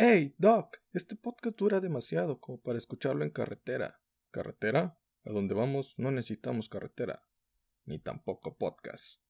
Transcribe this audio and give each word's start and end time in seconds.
Hey, 0.00 0.32
Doc, 0.38 0.76
este 0.92 1.16
podcast 1.16 1.58
dura 1.58 1.80
demasiado 1.80 2.40
como 2.40 2.60
para 2.60 2.78
escucharlo 2.78 3.24
en 3.24 3.30
carretera. 3.30 4.00
¿Carretera? 4.30 4.96
A 5.24 5.30
donde 5.32 5.56
vamos 5.56 5.94
no 5.96 6.12
necesitamos 6.12 6.68
carretera, 6.68 7.26
ni 7.84 7.98
tampoco 7.98 8.56
podcast. 8.56 9.20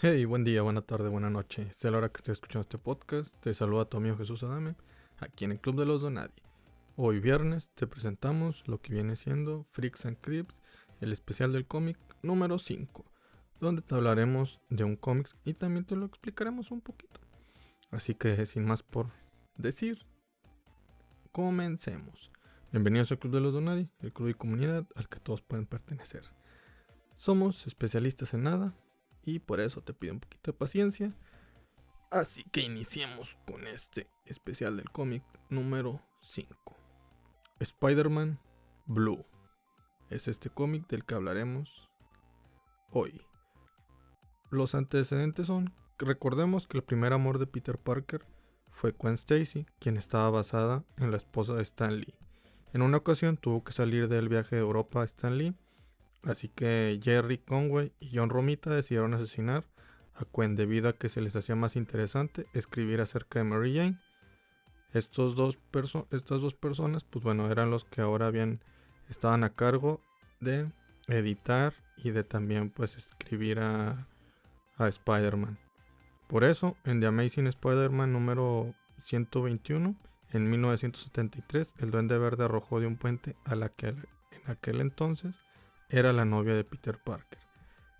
Hey, 0.00 0.24
buen 0.24 0.44
día, 0.44 0.62
buena 0.62 0.82
tarde, 0.82 1.08
buena 1.08 1.30
noche. 1.30 1.72
Sea 1.74 1.90
la 1.90 1.98
hora 1.98 2.08
que 2.10 2.18
estés 2.18 2.34
escuchando 2.34 2.62
este 2.62 2.78
podcast, 2.78 3.34
te 3.40 3.52
saluda 3.54 3.86
tu 3.86 3.96
amigo 3.96 4.16
Jesús 4.16 4.44
Adame, 4.44 4.76
aquí 5.16 5.46
en 5.46 5.50
el 5.50 5.58
Club 5.60 5.80
de 5.80 5.86
los 5.86 6.00
Donadi. 6.00 6.44
Hoy 6.94 7.18
viernes 7.18 7.70
te 7.74 7.88
presentamos 7.88 8.68
lo 8.68 8.80
que 8.80 8.92
viene 8.92 9.16
siendo 9.16 9.64
Freaks 9.64 10.06
and 10.06 10.18
Crips, 10.20 10.54
el 11.00 11.10
especial 11.10 11.52
del 11.52 11.66
cómic 11.66 11.98
número 12.22 12.60
5, 12.60 13.04
donde 13.60 13.82
te 13.82 13.94
hablaremos 13.94 14.60
de 14.68 14.84
un 14.84 14.96
cómic 14.96 15.28
y 15.44 15.54
también 15.54 15.84
te 15.84 15.96
lo 15.96 16.06
explicaremos 16.06 16.70
un 16.70 16.80
poquito. 16.80 17.20
Así 17.90 18.14
que 18.14 18.44
sin 18.46 18.64
más 18.64 18.82
por 18.82 19.10
decir, 19.56 20.06
comencemos. 21.32 22.30
Bienvenidos 22.70 23.10
al 23.10 23.18
Club 23.18 23.32
de 23.32 23.40
los 23.40 23.52
Donadi, 23.52 23.88
el 24.00 24.12
club 24.12 24.28
de 24.28 24.34
comunidad 24.34 24.86
al 24.94 25.08
que 25.08 25.20
todos 25.20 25.42
pueden 25.42 25.66
pertenecer. 25.66 26.22
Somos 27.16 27.66
especialistas 27.66 28.34
en 28.34 28.44
nada 28.44 28.74
y 29.24 29.40
por 29.40 29.60
eso 29.60 29.80
te 29.80 29.94
pido 29.94 30.14
un 30.14 30.20
poquito 30.20 30.52
de 30.52 30.58
paciencia. 30.58 31.14
Así 32.10 32.44
que 32.44 32.60
iniciemos 32.60 33.38
con 33.46 33.66
este 33.66 34.06
especial 34.26 34.76
del 34.76 34.90
cómic 34.90 35.24
número 35.50 36.00
5. 36.22 36.76
Spider-Man 37.58 38.38
Blue. 38.86 39.26
Es 40.10 40.28
este 40.28 40.48
cómic 40.48 40.86
del 40.88 41.04
que 41.04 41.14
hablaremos 41.14 41.88
hoy. 42.90 43.27
Los 44.50 44.74
antecedentes 44.74 45.46
son, 45.46 45.72
recordemos 45.98 46.66
que 46.66 46.78
el 46.78 46.84
primer 46.84 47.12
amor 47.12 47.38
de 47.38 47.46
Peter 47.46 47.78
Parker 47.78 48.24
fue 48.70 48.92
Gwen 48.92 49.14
Stacy, 49.14 49.66
quien 49.78 49.96
estaba 49.96 50.30
basada 50.30 50.84
en 50.98 51.10
la 51.10 51.16
esposa 51.16 51.54
de 51.54 51.62
Stan 51.62 51.96
Lee. 51.96 52.14
En 52.72 52.82
una 52.82 52.98
ocasión 52.98 53.36
tuvo 53.36 53.64
que 53.64 53.72
salir 53.72 54.08
del 54.08 54.28
viaje 54.28 54.56
de 54.56 54.62
Europa 54.62 55.02
a 55.02 55.04
Stan 55.04 55.36
Lee 55.36 55.54
Así 56.24 56.48
que 56.48 57.00
Jerry 57.02 57.38
Conway 57.38 57.92
y 58.00 58.10
John 58.16 58.30
Romita 58.30 58.70
decidieron 58.70 59.14
asesinar 59.14 59.64
a 60.14 60.24
Gwen 60.32 60.56
debido 60.56 60.88
a 60.88 60.92
que 60.92 61.08
se 61.08 61.20
les 61.20 61.36
hacía 61.36 61.54
más 61.54 61.76
interesante 61.76 62.46
escribir 62.54 63.00
acerca 63.00 63.38
de 63.38 63.44
Mary 63.44 63.76
Jane. 63.76 64.00
Estos 64.92 65.36
dos 65.36 65.58
estas 66.10 66.40
dos 66.40 66.54
personas, 66.54 67.04
pues 67.04 67.22
bueno, 67.22 67.50
eran 67.50 67.70
los 67.70 67.84
que 67.84 68.00
ahora 68.00 68.30
bien 68.30 68.60
estaban 69.08 69.44
a 69.44 69.54
cargo 69.54 70.00
de 70.40 70.70
editar 71.06 71.74
y 71.96 72.10
de 72.10 72.24
también 72.24 72.70
pues 72.70 72.96
escribir 72.96 73.60
a, 73.60 74.08
a 74.78 74.88
Spider-Man. 74.88 75.58
Por 76.26 76.44
eso, 76.44 76.76
en 76.84 77.00
The 77.00 77.06
Amazing 77.06 77.46
Spider-Man 77.46 78.12
número 78.12 78.74
121, 79.02 79.96
en 80.30 80.50
1973, 80.50 81.74
el 81.78 81.90
Duende 81.90 82.18
Verde 82.18 82.44
arrojó 82.44 82.80
de 82.80 82.86
un 82.86 82.96
puente 82.96 83.36
a 83.44 83.54
la 83.54 83.68
que 83.68 83.88
en 83.88 84.06
aquel 84.46 84.80
entonces 84.80 85.36
era 85.88 86.12
la 86.12 86.24
novia 86.24 86.54
de 86.54 86.64
Peter 86.64 86.98
Parker. 86.98 87.38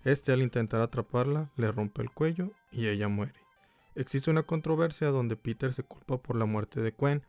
Este 0.03 0.31
al 0.31 0.41
intentar 0.41 0.81
atraparla 0.81 1.49
le 1.55 1.71
rompe 1.71 2.01
el 2.01 2.11
cuello 2.11 2.51
y 2.71 2.87
ella 2.87 3.07
muere. 3.07 3.39
Existe 3.95 4.29
una 4.29 4.43
controversia 4.43 5.09
donde 5.09 5.35
Peter 5.35 5.73
se 5.73 5.83
culpa 5.83 6.17
por 6.17 6.35
la 6.35 6.45
muerte 6.45 6.81
de 6.81 6.91
Gwen, 6.91 7.25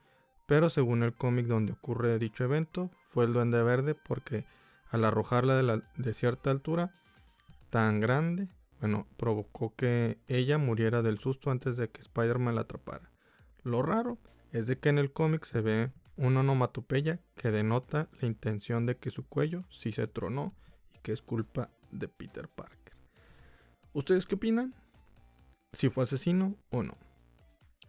pero 0.47 0.69
según 0.69 1.03
el 1.03 1.15
cómic 1.15 1.47
donde 1.47 1.73
ocurre 1.73 2.19
dicho 2.19 2.45
evento, 2.45 2.91
fue 3.01 3.25
el 3.25 3.33
duende 3.33 3.63
verde 3.63 3.95
porque 3.95 4.45
al 4.91 5.05
arrojarla 5.05 5.55
de, 5.55 5.83
de 5.97 6.15
cierta 6.15 6.51
altura 6.51 6.95
tan 7.71 8.01
grande, 8.01 8.49
bueno, 8.81 9.07
provocó 9.19 9.75
que 9.77 10.19
ella 10.27 10.57
muriera 10.57 11.03
del 11.03 11.19
susto 11.19 11.51
antes 11.51 11.77
de 11.77 11.91
que 11.91 12.01
Spider-Man 12.01 12.55
la 12.55 12.63
atrapara. 12.63 13.13
Lo 13.63 13.83
raro 13.83 14.19
es 14.53 14.67
de 14.67 14.79
que 14.79 14.89
en 14.89 14.99
el 14.99 15.13
cómic 15.13 15.45
se 15.45 15.61
ve 15.61 15.93
una 16.17 16.41
onomatopeya 16.41 17.21
que 17.37 17.51
denota 17.51 18.09
la 18.21 18.27
intención 18.27 18.87
de 18.87 18.97
que 18.97 19.11
su 19.11 19.27
cuello 19.27 19.65
sí 19.71 19.93
se 19.93 20.07
tronó 20.07 20.55
y 20.95 20.99
que 21.01 21.13
es 21.13 21.21
culpa 21.21 21.71
de 21.91 22.09
Peter 22.09 22.49
Parker. 22.49 22.97
¿Ustedes 23.93 24.27
qué 24.27 24.37
opinan? 24.37 24.75
Si 25.73 25.91
fue 25.91 26.05
asesino 26.05 26.57
o 26.71 26.83
no. 26.83 26.97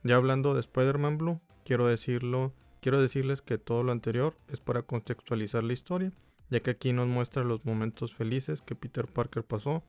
Ya 0.03 0.17
hablando 0.17 0.53
de 0.53 0.59
Spider-Man 0.59 1.17
Blue, 1.17 1.41
quiero 1.63 1.87
decirlo, 1.87 2.53
quiero 2.81 3.01
decirles 3.01 3.41
que 3.41 3.57
todo 3.57 3.83
lo 3.83 3.91
anterior 3.91 4.35
es 4.49 4.59
para 4.59 4.81
contextualizar 4.81 5.63
la 5.63 5.73
historia, 5.73 6.11
ya 6.49 6.59
que 6.59 6.71
aquí 6.71 6.91
nos 6.91 7.07
muestra 7.07 7.43
los 7.43 7.65
momentos 7.65 8.13
felices 8.13 8.61
que 8.61 8.75
Peter 8.75 9.07
Parker 9.07 9.45
pasó 9.45 9.83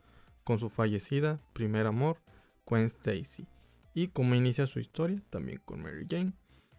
con 0.45 0.59
su 0.59 0.69
fallecida 0.69 1.41
primer 1.53 1.87
amor, 1.87 2.19
Gwen 2.67 2.85
Stacy, 2.87 3.47
y 3.95 4.09
cómo 4.09 4.35
inicia 4.35 4.67
su 4.67 4.81
historia 4.81 5.23
también 5.31 5.61
con 5.65 5.83
Mary 5.83 6.07
Jane. 6.09 6.33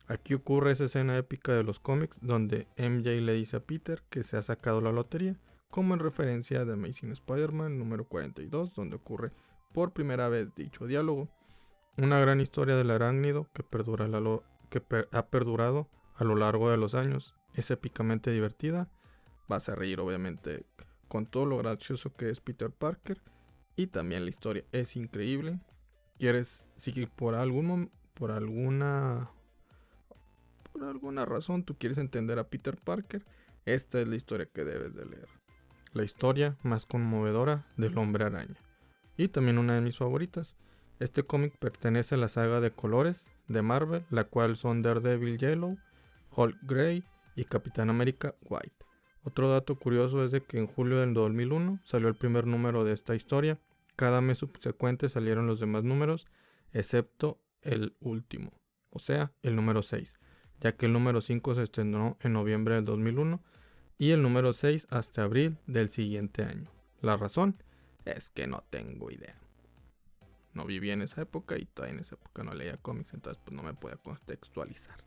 Aquí 0.07 0.33
ocurre 0.33 0.71
esa 0.71 0.85
escena 0.85 1.17
épica 1.17 1.53
de 1.53 1.63
los 1.63 1.79
cómics 1.79 2.19
donde 2.21 2.67
MJ 2.77 3.21
le 3.21 3.33
dice 3.33 3.57
a 3.57 3.59
Peter 3.61 4.03
que 4.09 4.23
se 4.23 4.37
ha 4.37 4.41
sacado 4.41 4.81
la 4.81 4.91
lotería, 4.91 5.39
como 5.69 5.93
en 5.93 5.99
referencia 5.99 6.65
de 6.65 6.73
Amazing 6.73 7.11
Spider-Man 7.11 7.79
número 7.79 8.05
42, 8.05 8.73
donde 8.73 8.97
ocurre 8.97 9.31
por 9.73 9.93
primera 9.93 10.29
vez 10.29 10.53
dicho 10.55 10.85
diálogo. 10.85 11.29
Una 11.97 12.19
gran 12.19 12.41
historia 12.41 12.75
del 12.75 12.91
arácnido 12.91 13.49
que, 13.53 13.63
perdura 13.63 14.07
que 14.69 14.83
ha 15.11 15.27
perdurado 15.27 15.89
a 16.15 16.23
lo 16.23 16.35
largo 16.35 16.69
de 16.69 16.77
los 16.77 16.95
años. 16.95 17.35
Es 17.53 17.71
épicamente 17.71 18.31
divertida. 18.31 18.89
Vas 19.47 19.69
a 19.69 19.75
reír 19.75 19.99
obviamente 19.99 20.65
con 21.07 21.25
todo 21.25 21.45
lo 21.45 21.57
gracioso 21.57 22.13
que 22.13 22.29
es 22.29 22.39
Peter 22.39 22.71
Parker. 22.71 23.21
Y 23.75 23.87
también 23.87 24.23
la 24.23 24.29
historia 24.29 24.63
es 24.71 24.95
increíble. 24.95 25.59
Quieres 26.17 26.65
seguir 26.75 27.09
por 27.09 27.35
algún 27.35 27.91
por 28.13 28.31
alguna 28.31 29.31
por 30.71 30.83
alguna 30.83 31.25
razón 31.25 31.63
tú 31.63 31.75
quieres 31.77 31.97
entender 31.97 32.39
a 32.39 32.49
Peter 32.49 32.77
Parker, 32.77 33.23
esta 33.65 34.01
es 34.01 34.07
la 34.07 34.15
historia 34.15 34.47
que 34.47 34.63
debes 34.63 34.93
de 34.95 35.05
leer. 35.05 35.27
La 35.93 36.03
historia 36.03 36.57
más 36.63 36.85
conmovedora 36.85 37.67
del 37.77 37.97
hombre 37.97 38.25
araña. 38.25 38.57
Y 39.15 39.27
también 39.27 39.59
una 39.59 39.75
de 39.75 39.81
mis 39.81 39.97
favoritas. 39.97 40.55
Este 40.99 41.23
cómic 41.23 41.57
pertenece 41.59 42.15
a 42.15 42.17
la 42.17 42.27
saga 42.27 42.59
de 42.59 42.71
colores 42.71 43.27
de 43.47 43.61
Marvel, 43.61 44.05
la 44.09 44.23
cual 44.23 44.57
son 44.57 44.81
Daredevil 44.81 45.37
Yellow, 45.37 45.77
Hulk 46.35 46.57
Grey 46.63 47.03
y 47.35 47.45
Capitán 47.45 47.89
América 47.89 48.35
White. 48.49 48.85
Otro 49.23 49.49
dato 49.49 49.75
curioso 49.75 50.23
es 50.23 50.31
de 50.31 50.41
que 50.41 50.57
en 50.57 50.67
julio 50.67 50.99
del 50.99 51.13
2001 51.13 51.79
salió 51.83 52.07
el 52.07 52.15
primer 52.15 52.45
número 52.45 52.83
de 52.83 52.93
esta 52.93 53.15
historia. 53.15 53.59
Cada 53.95 54.21
mes 54.21 54.39
subsecuente 54.39 55.07
salieron 55.09 55.47
los 55.47 55.59
demás 55.59 55.83
números, 55.83 56.27
excepto 56.71 57.39
el 57.61 57.95
último, 57.99 58.51
o 58.89 58.99
sea, 58.99 59.31
el 59.43 59.55
número 59.55 59.81
6 59.81 60.15
ya 60.63 60.77
que 60.77 60.85
el 60.85 60.93
número 60.93 61.19
5 61.19 61.55
se 61.55 61.63
estrenó 61.63 62.17
en 62.21 62.31
noviembre 62.31 62.75
del 62.75 62.85
2001 62.85 63.43
y 63.97 64.11
el 64.11 64.21
número 64.21 64.53
6 64.53 64.87
hasta 64.89 65.23
abril 65.23 65.57
del 65.67 65.89
siguiente 65.89 66.43
año. 66.43 66.71
La 67.01 67.17
razón 67.17 67.61
es 68.05 68.29
que 68.29 68.47
no 68.47 68.63
tengo 68.69 69.11
idea. 69.11 69.35
No 70.53 70.65
viví 70.65 70.91
en 70.91 71.01
esa 71.01 71.21
época 71.21 71.57
y 71.57 71.65
todavía 71.65 71.95
en 71.95 71.99
esa 71.99 72.15
época 72.15 72.43
no 72.43 72.53
leía 72.53 72.77
cómics, 72.77 73.13
entonces 73.13 73.41
pues 73.43 73.53
no 73.53 73.61
me 73.61 73.73
podía 73.73 73.97
contextualizar. 73.97 75.03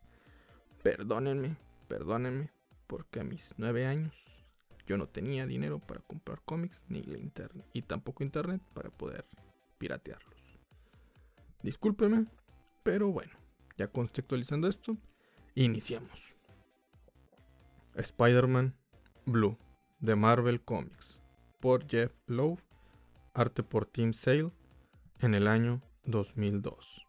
Perdónenme, 0.83 1.57
perdónenme, 1.87 2.51
porque 2.87 3.19
a 3.19 3.23
mis 3.23 3.53
9 3.57 3.85
años 3.85 4.13
yo 4.87 4.97
no 4.97 5.07
tenía 5.07 5.45
dinero 5.45 5.79
para 5.79 5.99
comprar 6.01 6.41
cómics 6.43 6.81
ni 6.87 7.03
y 7.73 7.81
tampoco 7.81 8.23
internet 8.23 8.61
para 8.73 8.89
poder 8.89 9.25
piratearlos. 9.77 10.59
Discúlpeme, 11.61 12.25
pero 12.83 13.11
bueno, 13.11 13.33
ya 13.77 13.87
contextualizando 13.87 14.67
esto, 14.67 14.97
Iniciamos. 15.59 16.35
Spider-Man 17.95 18.75
Blue 19.25 19.57
de 19.99 20.15
Marvel 20.15 20.61
Comics 20.61 21.19
por 21.59 21.87
Jeff 21.87 22.13
Lowe, 22.27 22.59
arte 23.33 23.63
por 23.63 23.87
Tim 23.87 24.13
Sale 24.13 24.51
en 25.19 25.33
el 25.33 25.47
año 25.47 25.81
2002. 26.05 27.07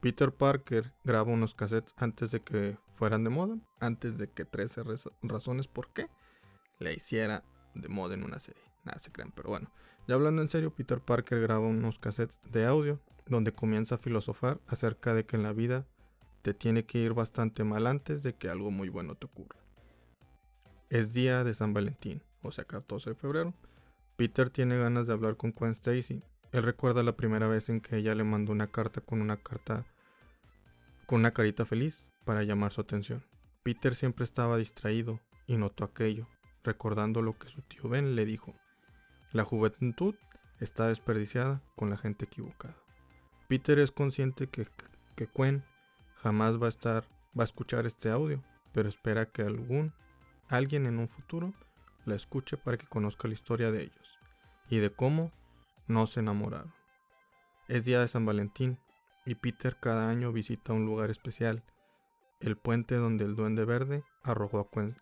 Peter 0.00 0.32
Parker 0.32 0.92
graba 1.02 1.32
unos 1.32 1.52
cassettes 1.56 1.94
antes 1.96 2.30
de 2.30 2.42
que 2.42 2.78
fueran 2.94 3.24
de 3.24 3.30
moda, 3.30 3.58
antes 3.80 4.18
de 4.18 4.28
que 4.28 4.44
13 4.44 4.82
razones 5.22 5.66
por 5.66 5.92
qué 5.92 6.08
le 6.78 6.94
hiciera 6.94 7.44
de 7.74 7.88
moda 7.88 8.14
en 8.14 8.24
una 8.24 8.38
serie. 8.38 8.62
Nada 8.84 8.98
se 8.98 9.10
crean, 9.10 9.32
pero 9.34 9.50
bueno. 9.50 9.70
Ya 10.06 10.14
hablando 10.14 10.42
en 10.42 10.48
serio, 10.48 10.74
Peter 10.74 11.00
Parker 11.00 11.40
graba 11.40 11.66
unos 11.66 11.98
cassettes 11.98 12.40
de 12.50 12.66
audio 12.66 13.00
donde 13.26 13.52
comienza 13.52 13.94
a 13.94 13.98
filosofar 13.98 14.60
acerca 14.66 15.14
de 15.14 15.24
que 15.24 15.36
en 15.36 15.42
la 15.42 15.52
vida 15.52 15.86
te 16.42 16.52
tiene 16.52 16.84
que 16.84 16.98
ir 16.98 17.14
bastante 17.14 17.64
mal 17.64 17.86
antes 17.86 18.22
de 18.22 18.34
que 18.34 18.50
algo 18.50 18.70
muy 18.70 18.90
bueno 18.90 19.14
te 19.14 19.26
ocurra. 19.26 19.58
Es 20.90 21.12
día 21.12 21.42
de 21.42 21.54
San 21.54 21.72
Valentín, 21.72 22.22
o 22.42 22.52
sea 22.52 22.64
14 22.64 23.10
de 23.10 23.16
febrero. 23.16 23.54
Peter 24.16 24.50
tiene 24.50 24.76
ganas 24.78 25.06
de 25.06 25.14
hablar 25.14 25.36
con 25.36 25.52
Gwen 25.52 25.72
Stacy. 25.72 26.22
Él 26.52 26.62
recuerda 26.62 27.02
la 27.02 27.16
primera 27.16 27.48
vez 27.48 27.70
en 27.70 27.80
que 27.80 27.96
ella 27.96 28.14
le 28.14 28.24
mandó 28.24 28.52
una 28.52 28.70
carta 28.70 29.00
con 29.00 29.22
una 29.22 29.38
carta 29.38 29.84
con 31.06 31.20
una 31.20 31.32
carita 31.32 31.64
feliz 31.66 32.06
para 32.24 32.42
llamar 32.42 32.72
su 32.72 32.80
atención. 32.80 33.24
Peter 33.62 33.94
siempre 33.94 34.24
estaba 34.24 34.56
distraído 34.56 35.20
y 35.46 35.56
notó 35.56 35.84
aquello, 35.84 36.28
recordando 36.62 37.22
lo 37.22 37.38
que 37.38 37.48
su 37.48 37.62
tío 37.62 37.88
Ben 37.88 38.14
le 38.16 38.24
dijo. 38.24 38.54
La 39.32 39.44
juventud 39.44 40.14
está 40.60 40.88
desperdiciada 40.88 41.62
con 41.76 41.90
la 41.90 41.96
gente 41.96 42.24
equivocada. 42.24 42.76
Peter 43.48 43.78
es 43.78 43.92
consciente 43.92 44.48
que, 44.48 44.66
que 45.16 45.26
Gwen 45.26 45.64
jamás 46.16 46.60
va 46.60 46.66
a 46.66 46.70
estar, 46.70 47.04
va 47.38 47.42
a 47.42 47.44
escuchar 47.44 47.86
este 47.86 48.10
audio, 48.10 48.42
pero 48.72 48.88
espera 48.88 49.26
que 49.26 49.42
algún 49.42 49.92
alguien 50.48 50.86
en 50.86 50.98
un 50.98 51.08
futuro 51.08 51.52
la 52.04 52.14
escuche 52.14 52.56
para 52.56 52.76
que 52.76 52.86
conozca 52.86 53.28
la 53.28 53.34
historia 53.34 53.70
de 53.70 53.82
ellos 53.82 54.18
y 54.68 54.78
de 54.78 54.90
cómo 54.90 55.32
no 55.86 56.06
se 56.06 56.20
enamoraron. 56.20 56.72
Es 57.68 57.84
día 57.84 58.00
de 58.00 58.08
San 58.08 58.26
Valentín 58.26 58.78
y 59.24 59.34
Peter 59.36 59.76
cada 59.80 60.10
año 60.10 60.32
visita 60.32 60.72
un 60.72 60.84
lugar 60.84 61.10
especial, 61.10 61.62
el 62.44 62.56
puente 62.56 62.96
donde 62.96 63.24
el 63.24 63.36
duende 63.36 63.64
verde 63.64 64.04
arrojó 64.22 64.58
a 64.58 64.68
Gwen. 64.70 64.96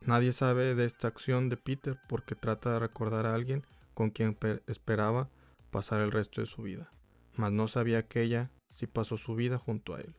Nadie 0.00 0.32
sabe 0.32 0.74
de 0.74 0.84
esta 0.84 1.06
acción 1.08 1.48
de 1.48 1.56
Peter 1.56 1.98
porque 2.08 2.34
trata 2.34 2.72
de 2.72 2.78
recordar 2.80 3.26
a 3.26 3.34
alguien 3.34 3.64
con 3.94 4.10
quien 4.10 4.36
esperaba 4.66 5.30
pasar 5.70 6.00
el 6.00 6.10
resto 6.10 6.40
de 6.40 6.46
su 6.46 6.62
vida, 6.62 6.90
mas 7.36 7.52
no 7.52 7.68
sabía 7.68 8.06
que 8.06 8.22
ella 8.22 8.50
sí 8.70 8.86
pasó 8.86 9.16
su 9.16 9.36
vida 9.36 9.56
junto 9.56 9.94
a 9.94 10.00
él. 10.00 10.16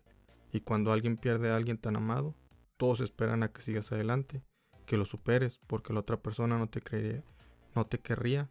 Y 0.52 0.62
cuando 0.62 0.94
alguien 0.94 1.18
pierde 1.18 1.52
a 1.52 1.58
alguien 1.58 1.78
tan 1.78 1.98
amado, 1.98 2.36
todos 2.78 3.02
esperan 3.02 3.44
a 3.44 3.52
que 3.52 3.62
sigas 3.62 3.92
adelante, 3.92 4.44
que 4.86 4.98
lo 4.98 5.06
superes, 5.06 5.60
porque 5.68 5.94
la 5.94 6.00
otra 6.00 6.18
persona 6.18 6.58
no 6.58 6.70
te 6.70 6.82
creería, 6.82 7.24
no 7.76 7.86
te 7.86 8.00
querría 8.00 8.50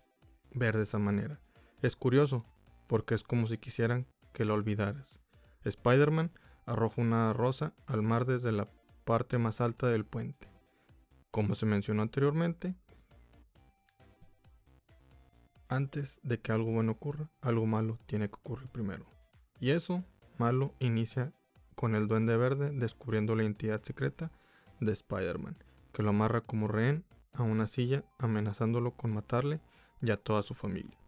ver 0.52 0.76
de 0.76 0.82
esa 0.82 0.98
manera. 0.98 1.40
Es 1.80 1.96
curioso, 1.96 2.44
porque 2.86 3.14
es 3.14 3.22
como 3.22 3.46
si 3.46 3.56
quisieran 3.56 4.06
que 4.32 4.44
lo 4.44 4.54
olvidaras. 4.54 5.18
Spider-Man 5.64 6.32
arroja 6.66 7.00
una 7.00 7.32
rosa 7.32 7.72
al 7.86 8.02
mar 8.02 8.26
desde 8.26 8.52
la 8.52 8.68
parte 9.04 9.38
más 9.38 9.60
alta 9.60 9.88
del 9.88 10.04
puente. 10.04 10.48
Como 11.30 11.54
se 11.54 11.66
mencionó 11.66 12.02
anteriormente, 12.02 12.74
antes 15.68 16.20
de 16.22 16.40
que 16.40 16.52
algo 16.52 16.72
bueno 16.72 16.92
ocurra, 16.92 17.30
algo 17.40 17.66
malo 17.66 17.98
tiene 18.06 18.28
que 18.28 18.34
ocurrir 18.34 18.68
primero. 18.68 19.06
Y 19.60 19.70
eso, 19.70 20.04
malo, 20.38 20.74
inicia 20.80 21.32
con 21.74 21.94
el 21.94 22.08
duende 22.08 22.36
verde 22.36 22.70
descubriendo 22.70 23.34
la 23.34 23.42
identidad 23.42 23.82
secreta 23.82 24.30
de 24.80 24.92
Spider-Man, 24.92 25.56
que 25.92 26.02
lo 26.02 26.10
amarra 26.10 26.40
como 26.40 26.68
rehén 26.68 27.04
a 27.32 27.42
una 27.42 27.66
silla 27.66 28.04
amenazándolo 28.18 28.92
con 28.92 29.12
matarle 29.12 29.60
y 30.00 30.10
a 30.10 30.16
toda 30.16 30.42
su 30.42 30.54
familia. 30.54 30.98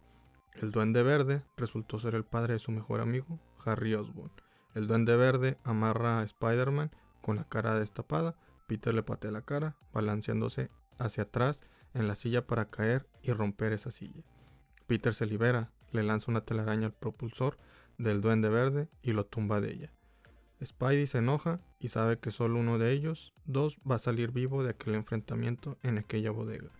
El 0.55 0.71
duende 0.71 1.03
verde 1.03 1.43
resultó 1.57 1.99
ser 1.99 2.15
el 2.15 2.25
padre 2.25 2.55
de 2.55 2.59
su 2.59 2.73
mejor 2.73 3.01
amigo, 3.01 3.39
Harry 3.65 3.95
Osborn. 3.95 4.33
El 4.79 4.87
duende 4.87 5.17
verde 5.17 5.59
amarra 5.65 6.21
a 6.21 6.23
Spider-Man 6.23 6.93
con 7.21 7.35
la 7.35 7.43
cara 7.43 7.81
destapada, 7.81 8.37
Peter 8.69 8.95
le 8.95 9.03
patea 9.03 9.33
la 9.33 9.43
cara, 9.43 9.77
balanceándose 9.93 10.71
hacia 10.99 11.25
atrás 11.25 11.63
en 11.95 12.07
la 12.07 12.15
silla 12.15 12.47
para 12.47 12.71
caer 12.71 13.09
y 13.25 13.33
romper 13.33 13.73
esa 13.73 13.91
silla. 13.91 14.23
Peter 14.87 15.13
se 15.15 15.27
libera, 15.27 15.73
le 15.91 16.05
lanza 16.05 16.31
una 16.31 16.43
telaraña 16.43 16.87
al 16.87 16.93
propulsor 16.93 17.59
del 17.99 18.21
duende 18.21 18.51
verde 18.51 18.89
y 19.03 19.15
lo 19.15 19.27
tumba 19.27 19.61
de 19.61 19.73
ella. 19.73 19.93
Spidey 20.65 21.09
se 21.09 21.19
enoja 21.19 21.59
y 21.81 21.89
sabe 21.89 22.21
que 22.21 22.31
solo 22.31 22.61
uno 22.61 22.79
de 22.79 22.93
ellos, 22.93 23.35
dos, 23.47 23.79
va 23.79 23.97
a 23.97 23.99
salir 23.99 24.31
vivo 24.31 24.63
de 24.63 24.71
aquel 24.71 24.95
enfrentamiento 24.95 25.77
en 25.83 25.99
aquella 25.99 26.31
bodega. 26.31 26.71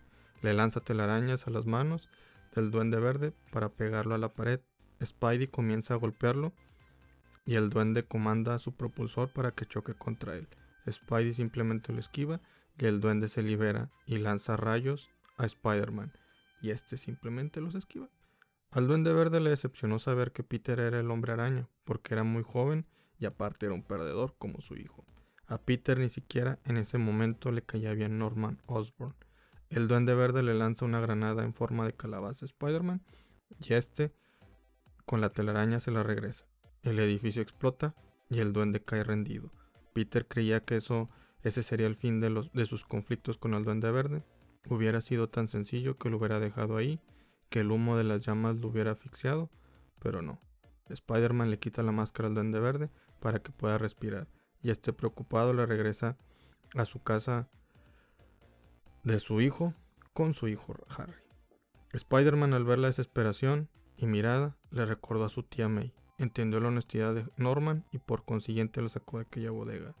Le 0.41 0.53
lanza 0.53 0.79
telarañas 0.79 1.47
a 1.47 1.51
las 1.51 1.65
manos 1.65 2.07
del 2.55 2.71
duende 2.71 2.97
verde 2.97 3.33
para 3.51 3.67
pegarlo 3.67 4.15
a 4.15 4.19
la 4.19 4.31
pared. 4.31 4.61
Spidey 5.03 5.47
comienza 5.47 5.95
a 5.95 5.97
golpearlo 5.97 6.53
y 7.49 7.55
el 7.55 7.71
duende 7.71 8.05
comanda 8.05 8.53
a 8.53 8.59
su 8.59 8.75
propulsor 8.75 9.33
para 9.33 9.49
que 9.49 9.65
choque 9.65 9.95
contra 9.95 10.35
él. 10.35 10.47
Spidey 10.87 11.33
simplemente 11.33 11.91
lo 11.91 11.99
esquiva 11.99 12.41
y 12.77 12.85
el 12.85 12.99
duende 12.99 13.27
se 13.27 13.41
libera 13.41 13.89
y 14.05 14.19
lanza 14.19 14.55
rayos 14.55 15.09
a 15.35 15.47
Spider-Man 15.47 16.13
y 16.61 16.69
este 16.69 16.95
simplemente 16.95 17.59
los 17.59 17.73
esquiva. 17.73 18.07
Al 18.69 18.87
duende 18.87 19.13
verde 19.13 19.39
le 19.39 19.49
decepcionó 19.49 19.97
saber 19.97 20.31
que 20.31 20.43
Peter 20.43 20.79
era 20.79 20.99
el 20.99 21.09
hombre 21.09 21.33
araña 21.33 21.67
porque 21.85 22.13
era 22.13 22.23
muy 22.23 22.43
joven 22.43 22.85
y 23.17 23.25
aparte 23.25 23.65
era 23.65 23.73
un 23.73 23.81
perdedor 23.81 24.35
como 24.37 24.61
su 24.61 24.75
hijo. 24.75 25.03
A 25.47 25.57
Peter 25.57 25.97
ni 25.97 26.09
siquiera 26.09 26.59
en 26.65 26.77
ese 26.77 26.99
momento 26.99 27.51
le 27.51 27.63
caía 27.63 27.95
bien 27.95 28.19
Norman 28.19 28.61
Osborn. 28.67 29.15
El 29.69 29.87
duende 29.87 30.13
verde 30.13 30.43
le 30.43 30.53
lanza 30.53 30.85
una 30.85 30.99
granada 30.99 31.43
en 31.43 31.55
forma 31.55 31.87
de 31.87 31.95
calabaza 31.95 32.45
a 32.45 32.49
Spider-Man 32.49 33.01
y 33.59 33.73
este 33.73 34.13
con 35.07 35.19
la 35.19 35.31
telaraña 35.31 35.79
se 35.79 35.89
la 35.89 36.03
regresa. 36.03 36.48
El 36.83 36.99
edificio 36.99 37.41
explota 37.41 37.95
y 38.29 38.39
el 38.39 38.53
duende 38.53 38.81
cae 38.81 39.03
rendido. 39.03 39.51
Peter 39.93 40.27
creía 40.27 40.63
que 40.63 40.77
eso 40.77 41.09
ese 41.41 41.63
sería 41.63 41.87
el 41.87 41.95
fin 41.95 42.19
de, 42.19 42.29
los, 42.29 42.51
de 42.51 42.65
sus 42.65 42.85
conflictos 42.85 43.37
con 43.37 43.53
el 43.53 43.63
duende 43.63 43.89
verde. 43.91 44.23
Hubiera 44.69 45.01
sido 45.01 45.29
tan 45.29 45.47
sencillo 45.47 45.97
que 45.97 46.09
lo 46.09 46.17
hubiera 46.17 46.39
dejado 46.39 46.75
ahí, 46.75 46.99
que 47.49 47.61
el 47.61 47.71
humo 47.71 47.97
de 47.97 48.03
las 48.03 48.25
llamas 48.25 48.57
lo 48.57 48.67
hubiera 48.67 48.91
asfixiado, 48.91 49.49
pero 49.99 50.21
no. 50.21 50.39
Spider-Man 50.89 51.49
le 51.49 51.59
quita 51.59 51.83
la 51.83 51.91
máscara 51.91 52.27
al 52.27 52.35
duende 52.35 52.59
verde 52.59 52.89
para 53.19 53.39
que 53.41 53.51
pueda 53.51 53.77
respirar 53.77 54.27
y 54.61 54.71
este 54.71 54.93
preocupado 54.93 55.53
le 55.53 55.65
regresa 55.65 56.17
a 56.75 56.85
su 56.85 57.01
casa 57.01 57.47
de 59.03 59.19
su 59.19 59.41
hijo 59.41 59.73
con 60.13 60.33
su 60.33 60.47
hijo 60.47 60.75
Harry. 60.97 61.13
Spider-Man 61.93 62.53
al 62.53 62.65
ver 62.65 62.79
la 62.79 62.87
desesperación 62.87 63.69
y 63.97 64.05
mirada 64.05 64.57
le 64.71 64.85
recordó 64.85 65.25
a 65.25 65.29
su 65.29 65.43
tía 65.43 65.69
May, 65.69 65.93
entendió 66.19 66.59
la 66.59 66.67
honestidad 66.67 67.15
de 67.15 67.25
Norman 67.37 67.85
y 67.91 67.97
por 67.97 68.25
consiguiente 68.25 68.81
lo 68.81 68.89
sacó 68.89 69.17
de 69.17 69.23
aquella 69.23 69.51
bodega. 69.51 69.95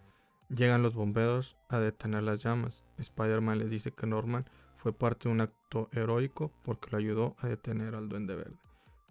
Llegan 0.49 0.83
los 0.83 0.93
bomberos 0.93 1.57
a 1.69 1.79
detener 1.79 2.23
las 2.23 2.43
llamas. 2.43 2.85
Spider-Man 2.97 3.59
les 3.59 3.69
dice 3.69 3.91
que 3.91 4.07
Norman 4.07 4.45
fue 4.77 4.93
parte 4.93 5.27
de 5.27 5.33
un 5.33 5.41
acto 5.41 5.89
heroico 5.91 6.51
porque 6.63 6.89
lo 6.91 6.97
ayudó 6.97 7.35
a 7.39 7.47
detener 7.47 7.95
al 7.95 8.09
duende 8.09 8.35
verde. 8.35 8.57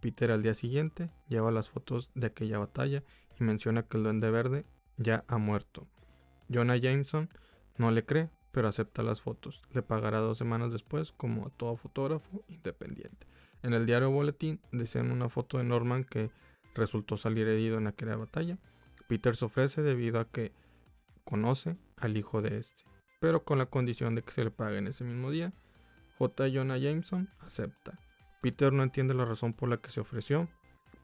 Peter 0.00 0.30
al 0.30 0.42
día 0.42 0.54
siguiente 0.54 1.10
lleva 1.28 1.50
las 1.50 1.70
fotos 1.70 2.10
de 2.14 2.28
aquella 2.28 2.58
batalla 2.58 3.02
y 3.38 3.44
menciona 3.44 3.82
que 3.82 3.96
el 3.96 4.04
duende 4.04 4.30
verde 4.30 4.64
ya 4.96 5.24
ha 5.28 5.38
muerto. 5.38 5.88
Jonah 6.52 6.76
Jameson 6.76 7.28
no 7.76 7.90
le 7.90 8.04
cree, 8.04 8.30
pero 8.50 8.68
acepta 8.68 9.02
las 9.02 9.20
fotos. 9.20 9.62
Le 9.72 9.82
pagará 9.82 10.18
dos 10.18 10.38
semanas 10.38 10.72
después 10.72 11.12
como 11.12 11.46
a 11.46 11.50
todo 11.50 11.76
fotógrafo 11.76 12.42
independiente. 12.48 13.26
En 13.62 13.74
el 13.74 13.86
diario 13.86 14.10
Boletín 14.10 14.60
desean 14.72 15.10
una 15.10 15.28
foto 15.28 15.58
de 15.58 15.64
Norman 15.64 16.04
que 16.04 16.30
resultó 16.78 17.16
salir 17.16 17.46
herido 17.48 17.76
en 17.78 17.86
aquella 17.86 18.16
batalla. 18.16 18.58
Peter 19.08 19.36
se 19.36 19.44
ofrece 19.44 19.82
debido 19.82 20.20
a 20.20 20.30
que 20.30 20.52
conoce 21.24 21.76
al 21.98 22.16
hijo 22.16 22.40
de 22.40 22.56
este, 22.56 22.84
pero 23.20 23.44
con 23.44 23.58
la 23.58 23.66
condición 23.66 24.14
de 24.14 24.22
que 24.22 24.32
se 24.32 24.44
le 24.44 24.50
pague 24.50 24.78
en 24.78 24.86
ese 24.86 25.04
mismo 25.04 25.30
día. 25.30 25.52
J. 26.18 26.48
Jonah 26.52 26.78
Jameson 26.78 27.28
acepta. 27.40 27.98
Peter 28.40 28.72
no 28.72 28.82
entiende 28.82 29.14
la 29.14 29.24
razón 29.24 29.52
por 29.52 29.68
la 29.68 29.78
que 29.78 29.90
se 29.90 30.00
ofreció, 30.00 30.48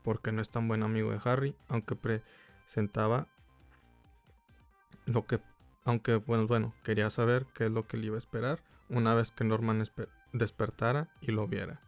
porque 0.02 0.32
no 0.32 0.40
es 0.40 0.48
tan 0.48 0.68
buen 0.68 0.82
amigo 0.82 1.10
de 1.10 1.20
Harry, 1.24 1.56
aunque 1.68 1.96
presentaba 1.96 3.28
lo 5.06 5.26
que, 5.26 5.40
aunque 5.84 6.16
bueno, 6.16 6.46
bueno, 6.46 6.74
quería 6.82 7.10
saber 7.10 7.46
qué 7.54 7.66
es 7.66 7.70
lo 7.70 7.86
que 7.86 7.96
le 7.96 8.06
iba 8.06 8.16
a 8.16 8.18
esperar 8.18 8.62
una 8.88 9.14
vez 9.14 9.32
que 9.32 9.44
Norman 9.44 9.84
despertara 10.32 11.08
y 11.20 11.32
lo 11.32 11.46
viera 11.46 11.80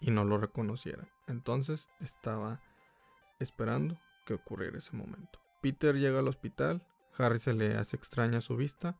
y 0.00 0.10
no 0.10 0.24
lo 0.24 0.38
reconociera. 0.38 1.08
Entonces 1.26 1.88
estaba 2.00 2.60
esperando 3.38 3.98
que 4.24 4.34
ocurriera 4.34 4.78
ese 4.78 4.96
momento. 4.96 5.40
Peter 5.62 5.96
llega 5.96 6.18
al 6.18 6.28
hospital, 6.28 6.82
Harry 7.18 7.38
se 7.38 7.54
le 7.54 7.76
hace 7.76 7.96
extraña 7.96 8.40
su 8.40 8.56
vista, 8.56 8.96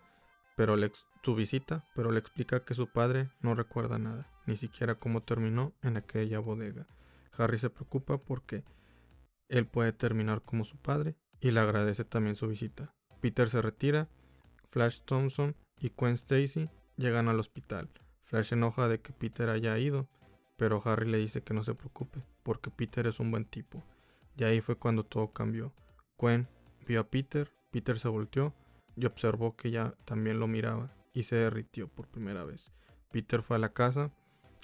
pero 0.57 0.77
le, 0.77 0.91
su 1.23 1.35
visita, 1.35 1.85
pero 1.95 2.11
le 2.11 2.19
explica 2.19 2.65
que 2.65 2.75
su 2.75 2.89
padre 2.89 3.31
no 3.41 3.55
recuerda 3.55 3.99
nada, 3.99 4.31
ni 4.47 4.57
siquiera 4.57 4.95
cómo 4.97 5.23
terminó 5.23 5.75
en 5.83 5.97
aquella 5.97 6.39
bodega. 6.39 6.87
Harry 7.33 7.59
se 7.59 7.71
preocupa 7.71 8.19
porque 8.19 8.65
él 9.49 9.67
puede 9.67 9.93
terminar 9.93 10.43
como 10.43 10.65
su 10.65 10.77
padre 10.79 11.17
y 11.41 11.51
le 11.51 11.61
agradece 11.61 12.05
también 12.05 12.37
su 12.37 12.49
visita. 12.49 12.95
Peter 13.21 13.49
se 13.51 13.61
retira, 13.61 14.09
Flash 14.69 15.01
Thompson 15.05 15.55
y 15.79 15.93
Gwen 15.97 16.15
Stacy 16.15 16.71
llegan 16.97 17.29
al 17.29 17.39
hospital. 17.39 17.91
Flash 18.25 18.53
enoja 18.53 18.89
de 18.89 19.01
que 19.01 19.13
Peter 19.13 19.51
haya 19.51 19.79
ido, 19.79 20.09
pero 20.57 20.83
Harry 20.85 21.09
le 21.09 21.19
dice 21.19 21.43
que 21.43 21.55
no 21.55 21.63
se 21.63 21.75
preocupe, 21.75 22.25
porque 22.43 22.71
Peter 22.71 23.07
es 23.07 23.21
un 23.21 23.31
buen 23.31 23.45
tipo. 23.45 23.85
Y 24.37 24.45
ahí 24.45 24.61
fue 24.61 24.77
cuando 24.77 25.05
todo 25.05 25.33
cambió. 25.33 25.73
Gwen 26.19 26.49
vio 26.87 27.01
a 27.01 27.11
Peter, 27.11 27.53
Peter 27.71 27.99
se 27.99 28.09
volteó 28.09 28.55
y 28.95 29.07
observó 29.07 29.57
que 29.57 29.69
ella 29.69 29.95
también 30.05 30.39
lo 30.39 30.47
miraba 30.47 30.91
y 31.13 31.25
se 31.25 31.37
derritió 31.37 31.89
por 31.89 32.09
primera 32.09 32.45
vez. 32.45 32.73
Peter 33.11 33.43
fue 33.43 33.57
a 33.57 33.61
la 33.61 33.73
casa, 33.73 34.11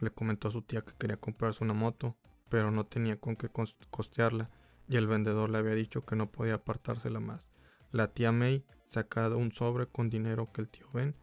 le 0.01 0.11
comentó 0.11 0.49
a 0.49 0.53
su 0.53 0.63
tía 0.63 0.83
que 0.83 0.93
quería 0.99 1.17
comprarse 1.17 1.65
una 1.65 1.75
moto, 1.75 2.17
pero 2.49 2.71
no 2.71 2.85
tenía 2.85 3.19
con 3.19 3.37
qué 3.37 3.49
costearla 3.91 4.51
y 4.89 4.97
el 4.97 5.07
vendedor 5.07 5.51
le 5.51 5.59
había 5.59 5.75
dicho 5.75 6.05
que 6.05 6.17
no 6.17 6.31
podía 6.31 6.55
apartársela 6.55 7.21
más. 7.21 7.49
La 7.91 8.09
tía 8.09 8.33
May 8.33 8.65
sacado 8.87 9.39
un 9.39 9.53
sobre 9.53 9.87
con 9.87 10.11
dinero 10.11 10.53
que 10.53 10.63
el 10.63 10.69
tío 10.69 10.87
Ben 10.93 11.15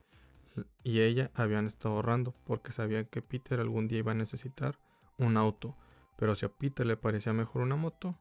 y 0.84 1.02
ella 1.02 1.32
habían 1.36 1.68
estado 1.68 1.96
ahorrando 1.96 2.34
porque 2.46 2.72
sabían 2.72 3.06
que 3.06 3.22
Peter 3.22 3.60
algún 3.60 3.88
día 3.88 4.00
iba 4.00 4.12
a 4.12 4.16
necesitar 4.16 4.80
un 5.18 5.38
auto, 5.38 5.76
pero 6.18 6.36
si 6.36 6.46
a 6.46 6.50
Peter 6.50 6.86
le 6.86 6.98
parecía 6.98 7.34
mejor 7.34 7.62
una 7.62 7.76
moto, 7.76 8.18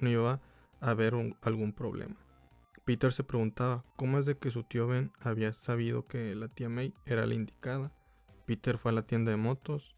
no 0.00 0.10
iba 0.10 0.40
a 0.80 0.90
haber 0.90 1.14
algún 1.42 1.72
problema. 1.72 2.16
Peter 2.84 3.12
se 3.12 3.24
preguntaba 3.24 3.84
cómo 3.96 4.18
es 4.18 4.26
de 4.26 4.38
que 4.38 4.50
su 4.50 4.62
tío 4.62 4.86
Ben 4.86 5.10
había 5.20 5.52
sabido 5.52 6.06
que 6.06 6.34
la 6.36 6.48
tía 6.48 6.68
May 6.68 6.94
era 7.04 7.26
la 7.26 7.34
indicada. 7.34 7.92
Peter 8.46 8.78
fue 8.78 8.92
a 8.92 8.94
la 8.94 9.02
tienda 9.02 9.32
de 9.32 9.36
motos, 9.36 9.96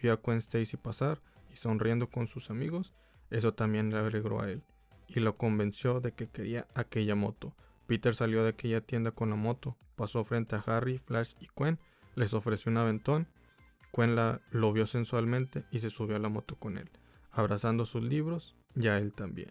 vio 0.00 0.12
a 0.12 0.16
Gwen 0.16 0.38
Stacy 0.38 0.76
pasar 0.76 1.20
y 1.52 1.56
sonriendo 1.56 2.08
con 2.10 2.28
sus 2.28 2.50
amigos, 2.50 2.94
eso 3.30 3.54
también 3.54 3.90
le 3.90 3.98
alegró 3.98 4.40
a 4.40 4.50
él 4.50 4.62
y 5.08 5.20
lo 5.20 5.36
convenció 5.36 6.00
de 6.00 6.12
que 6.12 6.28
quería 6.28 6.68
aquella 6.74 7.14
moto. 7.14 7.56
Peter 7.86 8.14
salió 8.14 8.42
de 8.42 8.50
aquella 8.50 8.82
tienda 8.82 9.10
con 9.10 9.30
la 9.30 9.36
moto, 9.36 9.76
pasó 9.96 10.22
frente 10.22 10.54
a 10.54 10.62
Harry, 10.66 10.98
Flash 10.98 11.32
y 11.40 11.48
Gwen, 11.56 11.80
les 12.14 12.34
ofreció 12.34 12.70
un 12.70 12.76
aventón. 12.76 13.26
Gwen 13.92 14.14
la, 14.14 14.42
lo 14.50 14.72
vio 14.72 14.86
sensualmente 14.86 15.64
y 15.70 15.78
se 15.78 15.90
subió 15.90 16.16
a 16.16 16.18
la 16.20 16.28
moto 16.28 16.56
con 16.56 16.76
él, 16.76 16.90
abrazando 17.32 17.86
sus 17.86 18.02
libros 18.02 18.54
y 18.78 18.88
a 18.88 18.98
él 18.98 19.12
también. 19.12 19.50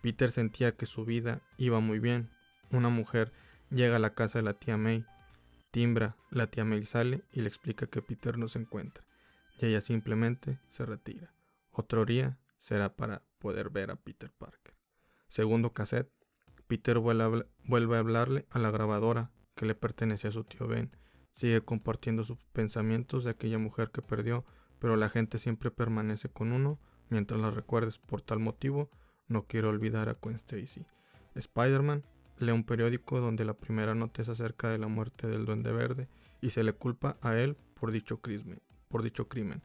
Peter 0.00 0.30
sentía 0.30 0.72
que 0.76 0.86
su 0.86 1.04
vida 1.04 1.42
iba 1.58 1.80
muy 1.80 1.98
bien. 1.98 2.30
Una 2.70 2.88
mujer 2.88 3.32
llega 3.70 3.96
a 3.96 4.00
la 4.00 4.14
casa 4.14 4.38
de 4.38 4.44
la 4.44 4.54
tía 4.54 4.76
May, 4.76 5.04
timbra, 5.70 6.16
la 6.30 6.46
tía 6.48 6.64
May 6.64 6.84
sale 6.86 7.22
y 7.32 7.42
le 7.42 7.48
explica 7.48 7.86
que 7.86 8.02
Peter 8.02 8.38
no 8.38 8.48
se 8.48 8.58
encuentra, 8.58 9.04
y 9.58 9.66
ella 9.66 9.80
simplemente 9.80 10.58
se 10.68 10.84
retira. 10.86 11.34
Otro 11.70 12.04
día 12.04 12.38
será 12.58 12.96
para 12.96 13.22
poder 13.38 13.70
ver 13.70 13.90
a 13.90 13.96
Peter 13.96 14.30
Parker. 14.30 14.74
Segundo 15.28 15.72
cassette, 15.72 16.10
Peter 16.66 16.98
vuelve 16.98 17.96
a 17.96 17.98
hablarle 17.98 18.46
a 18.50 18.58
la 18.58 18.70
grabadora 18.70 19.30
que 19.54 19.66
le 19.66 19.74
pertenecía 19.74 20.30
a 20.30 20.32
su 20.32 20.44
tío 20.44 20.66
Ben. 20.66 20.90
Sigue 21.32 21.62
compartiendo 21.62 22.24
sus 22.24 22.38
pensamientos 22.52 23.24
de 23.24 23.30
aquella 23.30 23.58
mujer 23.58 23.90
que 23.90 24.02
perdió, 24.02 24.44
pero 24.78 24.96
la 24.96 25.08
gente 25.08 25.38
siempre 25.38 25.70
permanece 25.70 26.28
con 26.28 26.52
uno 26.52 26.78
mientras 27.12 27.40
la 27.40 27.50
recuerdes. 27.50 27.98
Por 27.98 28.22
tal 28.22 28.40
motivo, 28.40 28.90
no 29.28 29.44
quiero 29.46 29.68
olvidar 29.68 30.08
a 30.08 30.16
Gwen 30.20 30.36
Stacy. 30.36 30.84
Spider-Man 31.34 32.02
lee 32.38 32.52
un 32.52 32.64
periódico 32.64 33.20
donde 33.20 33.44
la 33.44 33.54
primera 33.54 33.94
nota 33.94 34.22
es 34.22 34.28
acerca 34.28 34.70
de 34.70 34.78
la 34.78 34.88
muerte 34.88 35.28
del 35.28 35.44
Duende 35.44 35.72
Verde 35.72 36.08
y 36.40 36.50
se 36.50 36.64
le 36.64 36.72
culpa 36.72 37.16
a 37.20 37.36
él 37.36 37.56
por 37.78 37.92
dicho 37.92 38.20
crimen, 38.20 38.60
por 38.88 39.02
dicho 39.02 39.28
crimen. 39.28 39.62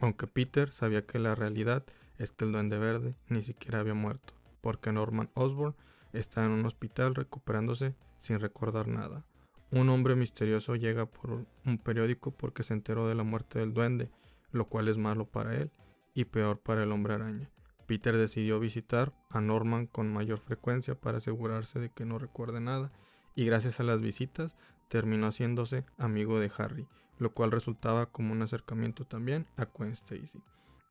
Aunque 0.00 0.26
Peter 0.26 0.70
sabía 0.72 1.06
que 1.06 1.18
la 1.18 1.34
realidad 1.34 1.84
es 2.18 2.32
que 2.32 2.44
el 2.44 2.52
Duende 2.52 2.78
Verde 2.78 3.14
ni 3.28 3.42
siquiera 3.42 3.80
había 3.80 3.94
muerto 3.94 4.34
porque 4.60 4.92
Norman 4.92 5.30
Osborn 5.34 5.74
está 6.12 6.44
en 6.44 6.50
un 6.50 6.66
hospital 6.66 7.14
recuperándose 7.14 7.94
sin 8.18 8.40
recordar 8.40 8.88
nada. 8.88 9.24
Un 9.70 9.90
hombre 9.90 10.16
misterioso 10.16 10.74
llega 10.74 11.06
por 11.06 11.46
un 11.64 11.78
periódico 11.78 12.30
porque 12.30 12.62
se 12.62 12.72
enteró 12.72 13.06
de 13.06 13.14
la 13.14 13.22
muerte 13.22 13.58
del 13.58 13.74
duende, 13.74 14.10
lo 14.50 14.66
cual 14.66 14.88
es 14.88 14.96
malo 14.96 15.26
para 15.26 15.54
él 15.54 15.70
y 16.18 16.24
peor 16.24 16.58
para 16.58 16.82
el 16.82 16.90
hombre 16.90 17.14
araña. 17.14 17.48
Peter 17.86 18.16
decidió 18.16 18.58
visitar 18.58 19.12
a 19.30 19.40
Norman 19.40 19.86
con 19.86 20.12
mayor 20.12 20.40
frecuencia 20.40 20.96
para 20.96 21.18
asegurarse 21.18 21.78
de 21.78 21.90
que 21.90 22.04
no 22.04 22.18
recuerde 22.18 22.60
nada 22.60 22.90
y 23.36 23.44
gracias 23.44 23.78
a 23.78 23.84
las 23.84 24.00
visitas 24.00 24.56
terminó 24.88 25.28
haciéndose 25.28 25.84
amigo 25.96 26.40
de 26.40 26.50
Harry, 26.58 26.88
lo 27.18 27.32
cual 27.32 27.52
resultaba 27.52 28.06
como 28.06 28.32
un 28.32 28.42
acercamiento 28.42 29.04
también 29.04 29.46
a 29.56 29.66
Gwen 29.66 29.92
Stacy. 29.92 30.42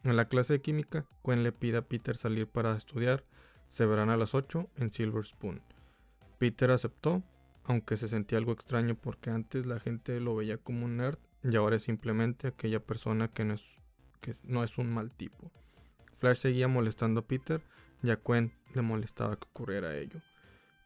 En 0.04 0.16
la 0.16 0.30
clase 0.30 0.54
de 0.54 0.62
química, 0.62 1.06
Gwen 1.24 1.44
le 1.44 1.52
pide 1.52 1.78
a 1.78 1.82
Peter 1.82 2.16
salir 2.16 2.48
para 2.48 2.78
estudiar, 2.78 3.22
se 3.68 3.86
verán 3.86 4.10
a 4.10 4.16
las 4.16 4.34
8 4.34 4.70
en 4.78 4.94
Silver 4.94 5.26
Spoon. 5.26 5.62
Peter 6.38 6.72
aceptó, 6.72 7.22
aunque 7.66 7.98
se 7.98 8.08
sentía 8.08 8.38
algo 8.38 8.54
extraño 8.54 8.96
porque 8.96 9.30
antes 9.30 9.66
la 9.66 9.82
gente 9.82 10.22
lo 10.22 10.38
veía 10.38 10.58
como 10.58 10.86
un 10.86 10.98
nerd 10.98 11.18
y 11.44 11.58
ahora 11.58 11.76
es 11.76 11.84
simplemente 11.84 12.48
aquella 12.48 12.80
persona 12.80 13.28
que 13.28 13.44
no 13.44 13.56
es, 13.56 13.68
no 14.44 14.64
es 14.64 14.78
un 14.78 14.94
mal 14.94 15.12
tipo. 15.12 15.52
Flash 16.18 16.38
seguía 16.38 16.68
molestando 16.68 17.22
a 17.22 17.28
Peter 17.28 17.62
y 18.02 18.10
a 18.10 18.16
Gwen 18.16 18.54
le 18.74 18.82
molestaba 18.82 19.36
que 19.36 19.48
ocurriera 19.50 19.96
ello. 19.96 20.22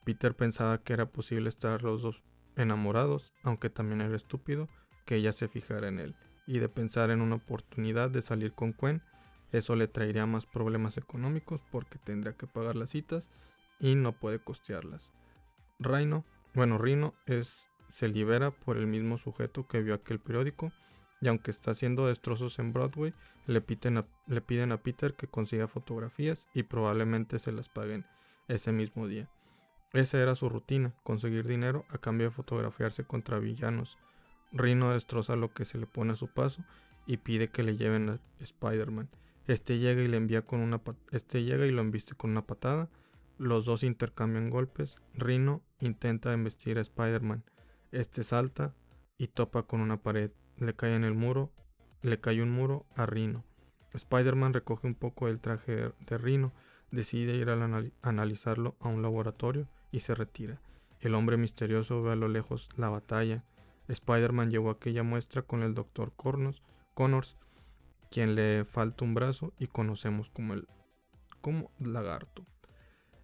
Peter 0.03 0.36
pensaba 0.36 0.79
que 0.79 0.93
era 0.93 1.05
posible 1.05 1.50
estar 1.50 1.83
los 1.83 2.01
dos 2.01 2.21
enamorados, 2.55 3.31
aunque 3.43 3.69
también 3.69 4.01
era 4.01 4.15
estúpido 4.15 4.67
que 5.05 5.15
ella 5.15 5.31
se 5.31 5.48
fijara 5.48 5.88
en 5.88 6.00
él, 6.00 6.15
y 6.48 6.60
de 6.60 6.69
pensar 6.69 7.12
en 7.12 7.21
una 7.21 7.36
oportunidad 7.36 8.10
de 8.10 8.21
salir 8.21 8.53
con 8.53 8.74
Gwen 8.74 9.01
eso 9.51 9.75
le 9.75 9.88
traería 9.88 10.25
más 10.25 10.45
problemas 10.45 10.98
económicos 10.98 11.62
porque 11.71 12.00
tendría 12.00 12.33
que 12.33 12.48
pagar 12.48 12.75
las 12.75 12.91
citas 12.91 13.27
y 13.79 13.95
no 13.95 14.13
puede 14.13 14.39
costearlas. 14.39 15.12
Rhino, 15.79 16.24
bueno, 16.53 16.77
Rhino 16.77 17.13
es, 17.25 17.67
se 17.89 18.07
libera 18.07 18.51
por 18.51 18.77
el 18.77 18.88
mismo 18.88 19.17
sujeto 19.17 19.67
que 19.67 19.81
vio 19.81 19.93
aquel 19.93 20.19
periódico 20.19 20.71
y 21.21 21.27
aunque 21.27 21.51
está 21.51 21.71
haciendo 21.71 22.07
destrozos 22.07 22.59
en 22.59 22.73
Broadway, 22.73 23.13
le 23.45 23.61
piden, 23.61 23.99
a, 23.99 24.07
le 24.27 24.41
piden 24.41 24.71
a 24.71 24.81
Peter 24.81 25.13
que 25.13 25.27
consiga 25.27 25.67
fotografías 25.67 26.47
y 26.53 26.63
probablemente 26.63 27.39
se 27.39 27.51
las 27.51 27.69
paguen 27.69 28.05
ese 28.47 28.71
mismo 28.71 29.07
día. 29.07 29.29
Esa 29.93 30.21
era 30.21 30.35
su 30.35 30.49
rutina, 30.49 30.93
conseguir 31.03 31.47
dinero 31.47 31.85
a 31.89 31.97
cambio 31.97 32.27
de 32.27 32.35
fotografiarse 32.35 33.03
contra 33.03 33.39
villanos. 33.39 33.97
Rhino 34.51 34.91
destroza 34.91 35.35
lo 35.35 35.53
que 35.53 35.65
se 35.65 35.77
le 35.77 35.85
pone 35.85 36.13
a 36.13 36.15
su 36.15 36.27
paso 36.27 36.63
y 37.05 37.17
pide 37.17 37.49
que 37.49 37.63
le 37.63 37.77
lleven 37.77 38.09
a 38.09 38.19
Spider-Man. 38.39 39.09
Este 39.47 39.79
llega 39.79 40.01
y 40.01 40.07
le 40.07 40.17
envía 40.17 40.45
con 40.45 40.61
una 40.61 40.81
este 41.11 41.43
llega 41.43 41.65
y 41.65 41.71
lo 41.71 41.81
embiste 41.81 42.15
con 42.15 42.31
una 42.31 42.45
patada. 42.45 42.89
Los 43.37 43.65
dos 43.65 43.83
intercambian 43.83 44.49
golpes. 44.49 44.97
Rino 45.13 45.61
intenta 45.79 46.31
embestir 46.31 46.77
a 46.77 46.81
Spider-Man. 46.81 47.43
Este 47.91 48.23
salta 48.23 48.73
y 49.17 49.27
topa 49.27 49.63
con 49.63 49.81
una 49.81 50.01
pared. 50.01 50.31
Le 50.62 50.75
cae 50.75 50.94
en 50.94 51.03
el 51.03 51.15
muro. 51.15 51.51
Le 52.03 52.20
cae 52.20 52.41
un 52.44 52.51
muro 52.51 52.86
a 52.96 53.08
Rino. 53.08 53.44
Spider-Man 53.94 54.53
recoge 54.53 54.86
un 54.86 54.94
poco 54.94 55.25
del 55.25 55.39
traje 55.39 55.91
de 56.00 56.18
Rino. 56.20 56.53
Decide 56.91 57.36
ir 57.36 57.50
a 57.50 57.84
analizarlo 58.03 58.75
a 58.80 58.88
un 58.88 59.01
laboratorio 59.01 59.68
y 59.91 60.01
se 60.01 60.13
retira. 60.13 60.62
El 61.00 61.15
hombre 61.15 61.38
misterioso 61.38 62.03
ve 62.03 62.12
a 62.12 62.15
lo 62.15 62.27
lejos 62.27 62.70
la 62.77 62.89
batalla. 62.89 63.44
Spider-Man 63.88 64.51
llevó 64.51 64.70
aquella 64.70 65.01
muestra 65.01 65.41
con 65.41 65.63
el 65.63 65.74
Dr. 65.74 66.13
Connors 66.94 67.36
quien 68.12 68.36
le 68.36 68.63
falta 68.65 69.03
un 69.03 69.15
brazo 69.15 69.53
y 69.58 69.65
conocemos 69.65 70.30
como 70.30 70.53
el 70.53 70.68
como 71.39 71.72
lagarto. 71.80 72.46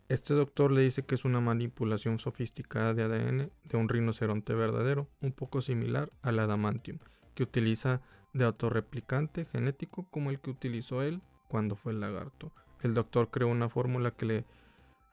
Este 0.07 0.33
doctor 0.33 0.71
le 0.71 0.81
dice 0.81 1.03
que 1.03 1.13
es 1.13 1.25
una 1.25 1.41
manipulación 1.41 2.17
sofisticada 2.17 2.95
de 2.95 3.03
ADN 3.03 3.51
de 3.65 3.77
un 3.77 3.89
rinoceronte 3.89 4.55
verdadero, 4.55 5.07
un 5.21 5.33
poco 5.33 5.61
similar 5.61 6.09
al 6.23 6.39
adamantium, 6.39 6.97
que 7.37 7.43
utiliza 7.43 8.01
de 8.33 8.45
autorreplicante 8.45 9.45
genético 9.45 10.09
como 10.09 10.31
el 10.31 10.39
que 10.39 10.49
utilizó 10.49 11.03
él 11.03 11.21
cuando 11.47 11.75
fue 11.75 11.91
el 11.91 11.99
lagarto. 11.99 12.51
El 12.81 12.95
doctor 12.95 13.29
creó 13.29 13.47
una 13.47 13.69
fórmula 13.69 14.09
que 14.09 14.25
le 14.25 14.45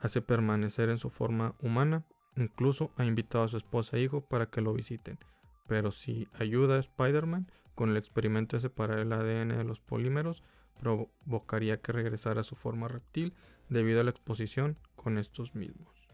hace 0.01 0.23
permanecer 0.23 0.89
en 0.89 0.97
su 0.97 1.11
forma 1.11 1.55
humana, 1.61 2.07
incluso 2.35 2.91
ha 2.97 3.05
invitado 3.05 3.45
a 3.45 3.49
su 3.49 3.59
esposa 3.59 3.99
e 3.99 4.01
hijo 4.01 4.23
para 4.23 4.47
que 4.47 4.63
lo 4.63 4.73
visiten. 4.73 5.19
Pero 5.67 5.93
si 5.93 6.27
ayuda 6.39 6.77
a 6.77 6.81
Spider-Man, 6.81 7.47
con 7.75 7.91
el 7.91 7.99
experimento 7.99 8.57
de 8.57 8.63
separar 8.63 9.01
el 9.01 9.13
ADN 9.13 9.49
de 9.49 9.65
los 9.65 9.81
polímeros, 9.81 10.43
provocaría 10.79 11.83
que 11.83 11.93
regresara 11.93 12.41
a 12.41 12.45
su 12.45 12.57
forma 12.57 12.89
reptil 12.89 13.35
debido 13.69 14.01
a 14.01 14.05
la 14.05 14.11
exposición 14.11 14.79
con 14.97 15.19
estos 15.19 15.55
mismos. 15.55 16.09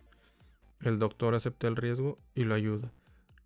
El 0.81 0.99
doctor 0.99 1.37
acepta 1.37 1.69
el 1.69 1.77
riesgo 1.77 2.19
y 2.35 2.43
lo 2.43 2.57
ayuda. 2.57 2.93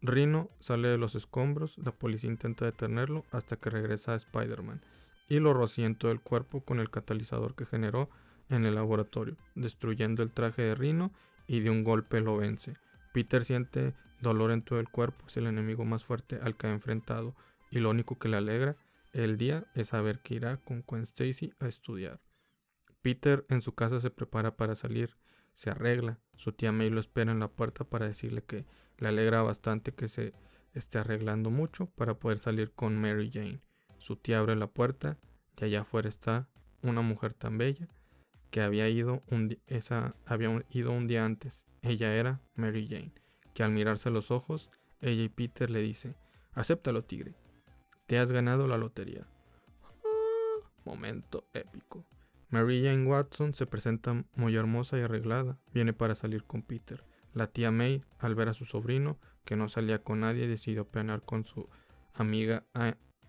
Rino 0.07 0.51
sale 0.61 0.89
de 0.89 0.99
los 0.99 1.15
escombros, 1.15 1.79
la 1.79 1.91
policía 1.91 2.29
intenta 2.29 2.67
detenerlo 2.67 3.25
hasta 3.31 3.57
que 3.57 3.71
regresa 3.71 4.13
a 4.13 4.17
Spider-Man 4.17 4.83
y 5.29 5.39
lo 5.39 5.55
rocía 5.55 5.87
en 5.87 5.97
todo 5.97 6.13
el 6.13 6.21
cuerpo 6.21 6.63
con 6.63 6.79
el 6.79 6.91
catalizador 6.91 7.55
que 7.55 7.65
generó 7.65 8.11
en 8.51 8.67
el 8.67 8.75
laboratorio, 8.75 9.39
destruyendo 9.55 10.23
el 10.23 10.31
traje 10.31 10.61
de 10.61 10.75
Rino 10.75 11.11
y 11.47 11.61
de 11.61 11.71
un 11.71 11.85
golpe 11.85 12.21
lo 12.21 12.37
vence. 12.37 12.75
Peter 13.15 13.47
siente 13.47 13.95
dolor 14.21 14.53
en 14.53 14.61
todo 14.61 14.79
el 14.79 14.91
cuerpo, 14.91 15.25
es 15.27 15.39
el 15.39 15.47
enemigo 15.47 15.87
más 15.87 16.05
fuerte 16.05 16.39
al 16.43 16.55
que 16.55 16.67
ha 16.67 16.73
enfrentado 16.73 17.35
y 17.71 17.79
lo 17.79 17.89
único 17.89 18.19
que 18.19 18.29
le 18.29 18.37
alegra 18.37 18.77
el 19.15 19.39
día 19.39 19.65
es 19.75 19.89
saber 19.89 20.21
que 20.21 20.35
irá 20.35 20.59
con 20.59 20.85
Gwen 20.87 21.05
Stacy 21.05 21.55
a 21.61 21.67
estudiar. 21.67 22.21
Peter 23.01 23.43
en 23.49 23.63
su 23.63 23.75
casa 23.75 24.01
se 24.01 24.11
prepara 24.11 24.57
para 24.57 24.75
salir, 24.75 25.17
se 25.55 25.71
arregla, 25.71 26.19
su 26.37 26.53
tía 26.53 26.73
May 26.73 26.91
lo 26.91 27.01
espera 27.01 27.33
en 27.33 27.39
la 27.39 27.49
puerta 27.49 27.85
para 27.85 28.07
decirle 28.07 28.43
que 28.43 28.67
le 28.99 29.09
alegra 29.09 29.43
bastante 29.43 29.93
que 29.93 30.09
se 30.09 30.33
esté 30.73 30.99
arreglando 30.99 31.51
mucho 31.51 31.87
para 31.87 32.15
poder 32.15 32.39
salir 32.39 32.73
con 32.73 33.01
Mary 33.01 33.31
Jane. 33.33 33.61
Su 33.99 34.17
tía 34.17 34.39
abre 34.39 34.57
la 34.57 34.67
puerta 34.67 35.19
y 35.61 35.65
allá 35.65 35.83
afuera 35.83 36.09
está 36.09 36.49
una 36.83 37.01
mujer 37.01 37.33
tan 37.33 37.59
bella 37.59 37.89
que 38.51 38.61
había 38.61 38.89
ido 38.89 39.23
un, 39.31 39.59
esa, 39.67 40.15
había 40.27 40.65
ido 40.71 40.93
un 40.93 41.09
día 41.09 41.25
antes. 41.25 41.65
Ella 41.83 42.15
era 42.15 42.41
Mary 42.55 42.87
Jane, 42.89 43.13
que 43.53 43.63
al 43.63 43.73
mirarse 43.73 44.11
los 44.11 44.31
ojos, 44.31 44.71
ella 45.01 45.25
y 45.25 45.29
Peter 45.29 45.71
le 45.71 45.83
dice, 45.83 46.15
acéptalo 46.53 47.03
tigre, 47.03 47.35
te 48.07 48.19
has 48.19 48.31
ganado 48.31 48.69
la 48.69 48.79
lotería. 48.79 49.27
Ah, 49.83 50.69
momento 50.85 51.49
épico. 51.53 52.05
Mary 52.51 52.85
Jane 52.85 53.07
Watson 53.07 53.55
se 53.55 53.67
presenta 53.67 54.25
muy 54.37 54.55
hermosa 54.55 54.97
y 54.99 55.03
arreglada. 55.03 55.59
Viene 55.73 55.93
para 55.93 56.15
salir 56.15 56.45
con 56.45 56.63
Peter. 56.63 57.05
La 57.35 57.49
tía 57.49 57.71
May, 57.71 58.05
al 58.21 58.35
ver 58.35 58.49
a 58.49 58.55
su 58.55 58.65
sobrino, 58.65 59.19
que 59.45 59.57
no 59.57 59.69
salía 59.69 60.03
con 60.03 60.21
nadie, 60.21 60.49
decidió 60.49 60.87
planear 60.87 61.23
con 61.23 61.45
su 61.45 61.69
amiga 62.15 62.65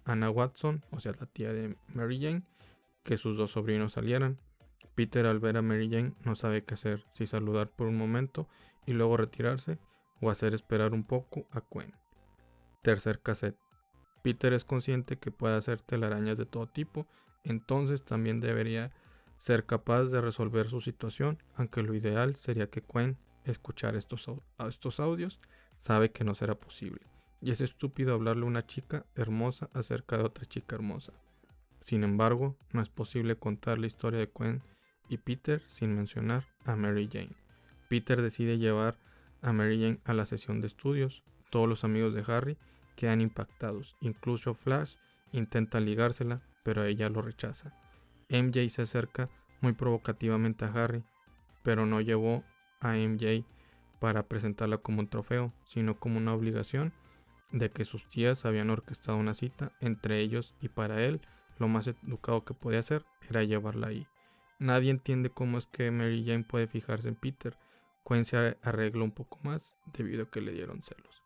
Anna 0.05 0.29
Watson, 0.29 0.85
o 0.91 0.99
sea, 0.99 1.13
la 1.19 1.25
tía 1.25 1.51
de 1.51 1.75
Mary 1.87 2.21
Jane, 2.21 2.43
que 3.03 3.17
sus 3.17 3.35
dos 3.35 3.51
sobrinos 3.51 3.93
salieran. 3.93 4.39
Peter, 4.93 5.25
al 5.25 5.39
ver 5.39 5.57
a 5.57 5.61
Mary 5.61 5.89
Jane, 5.89 6.13
no 6.23 6.35
sabe 6.35 6.63
qué 6.63 6.75
hacer, 6.75 7.03
si 7.09 7.25
saludar 7.25 7.69
por 7.69 7.87
un 7.87 7.97
momento 7.97 8.47
y 8.85 8.93
luego 8.93 9.17
retirarse, 9.17 9.79
o 10.21 10.29
hacer 10.29 10.53
esperar 10.53 10.93
un 10.93 11.03
poco 11.03 11.47
a 11.51 11.61
Gwen. 11.69 11.93
Tercer 12.83 13.21
cassette. 13.21 13.57
Peter 14.21 14.53
es 14.53 14.63
consciente 14.63 15.17
que 15.17 15.31
puede 15.31 15.55
hacer 15.55 15.81
telarañas 15.81 16.37
de 16.37 16.45
todo 16.45 16.67
tipo, 16.67 17.07
entonces 17.43 18.03
también 18.03 18.39
debería 18.39 18.91
ser 19.37 19.65
capaz 19.65 20.05
de 20.05 20.21
resolver 20.21 20.69
su 20.69 20.81
situación, 20.81 21.41
aunque 21.55 21.83
lo 21.83 21.93
ideal 21.93 22.35
sería 22.35 22.69
que 22.69 22.81
Quen 22.81 23.17
escuchara 23.45 23.97
estos, 23.97 24.29
estos 24.67 24.99
audios, 24.99 25.39
sabe 25.79 26.11
que 26.11 26.23
no 26.23 26.35
será 26.35 26.55
posible. 26.55 27.01
Y 27.41 27.51
es 27.51 27.61
estúpido 27.61 28.13
hablarle 28.13 28.43
a 28.43 28.47
una 28.47 28.65
chica 28.65 29.05
hermosa 29.15 29.69
acerca 29.73 30.17
de 30.17 30.23
otra 30.23 30.45
chica 30.45 30.75
hermosa. 30.75 31.13
Sin 31.79 32.03
embargo, 32.03 32.57
no 32.71 32.81
es 32.81 32.89
posible 32.89 33.37
contar 33.37 33.77
la 33.77 33.87
historia 33.87 34.19
de 34.19 34.29
Quen 34.29 34.63
y 35.09 35.17
Peter 35.17 35.61
sin 35.67 35.93
mencionar 35.93 36.45
a 36.65 36.75
Mary 36.75 37.07
Jane. 37.11 37.35
Peter 37.89 38.21
decide 38.21 38.57
llevar 38.57 38.97
a 39.41 39.53
Mary 39.53 39.79
Jane 39.79 39.99
a 40.05 40.13
la 40.13 40.25
sesión 40.25 40.61
de 40.61 40.67
estudios. 40.67 41.23
Todos 41.51 41.69
los 41.69 41.83
amigos 41.83 42.13
de 42.15 42.23
Harry 42.27 42.57
quedan 42.95 43.21
impactados. 43.21 43.95
Incluso 44.01 44.55
Flash 44.55 44.95
intenta 45.31 45.79
ligársela, 45.79 46.41
pero 46.63 46.83
ella 46.83 47.09
lo 47.09 47.21
rechaza. 47.21 47.73
MJ 48.29 48.67
se 48.69 48.81
acerca 48.81 49.29
muy 49.61 49.73
provocativamente 49.73 50.65
a 50.65 50.69
Harry, 50.73 51.03
pero 51.61 51.85
no 51.85 52.01
llevó 52.01 52.43
a 52.91 52.97
MJ 52.97 53.45
para 53.99 54.27
presentarla 54.27 54.77
como 54.77 54.99
un 54.99 55.07
trofeo, 55.07 55.53
sino 55.65 55.99
como 55.99 56.17
una 56.17 56.33
obligación 56.33 56.93
de 57.51 57.71
que 57.71 57.85
sus 57.85 58.07
tías 58.07 58.45
habían 58.45 58.69
orquestado 58.69 59.17
una 59.17 59.33
cita 59.33 59.71
entre 59.79 60.19
ellos 60.19 60.55
y 60.61 60.69
para 60.69 61.03
él 61.03 61.21
lo 61.57 61.67
más 61.67 61.87
educado 61.87 62.43
que 62.43 62.53
podía 62.53 62.79
hacer 62.79 63.05
era 63.29 63.43
llevarla 63.43 63.87
ahí. 63.87 64.07
Nadie 64.59 64.91
entiende 64.91 65.29
cómo 65.29 65.57
es 65.57 65.67
que 65.67 65.91
Mary 65.91 66.23
Jane 66.25 66.43
puede 66.43 66.67
fijarse 66.67 67.07
en 67.07 67.15
Peter. 67.15 67.57
Gwen 68.03 68.25
se 68.25 68.57
arregla 68.61 69.03
un 69.03 69.11
poco 69.11 69.39
más 69.43 69.77
debido 69.93 70.23
a 70.23 70.29
que 70.29 70.41
le 70.41 70.53
dieron 70.53 70.83
celos. 70.83 71.23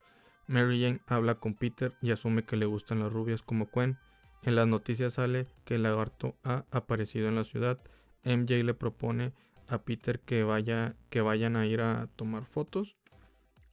Mary 0.48 0.82
Jane 0.82 1.01
habla 1.08 1.36
con 1.36 1.54
Peter 1.54 1.94
y 2.01 2.12
asume 2.12 2.44
que 2.44 2.58
le 2.58 2.66
gustan 2.66 3.00
las 3.00 3.12
rubias 3.12 3.44
como 3.44 3.68
Gwen. 3.68 3.98
En 4.44 4.56
las 4.56 4.68
noticias 4.68 5.13
sale 5.13 5.48
que 5.66 5.75
el 5.75 5.84
lagarto 5.84 6.36
ha 6.44 6.66
aparecido 6.72 7.28
en 7.28 7.36
la 7.36 7.44
ciudad. 7.44 7.80
MJ 8.24 8.63
le 8.63 8.74
propone 8.74 9.34
a 9.69 9.83
Peter 9.83 10.19
que, 10.19 10.43
vaya, 10.43 10.95
que 11.09 11.21
vayan 11.21 11.55
a 11.55 11.65
ir 11.65 11.81
a 11.81 12.07
tomar 12.15 12.45
fotos. 12.45 12.97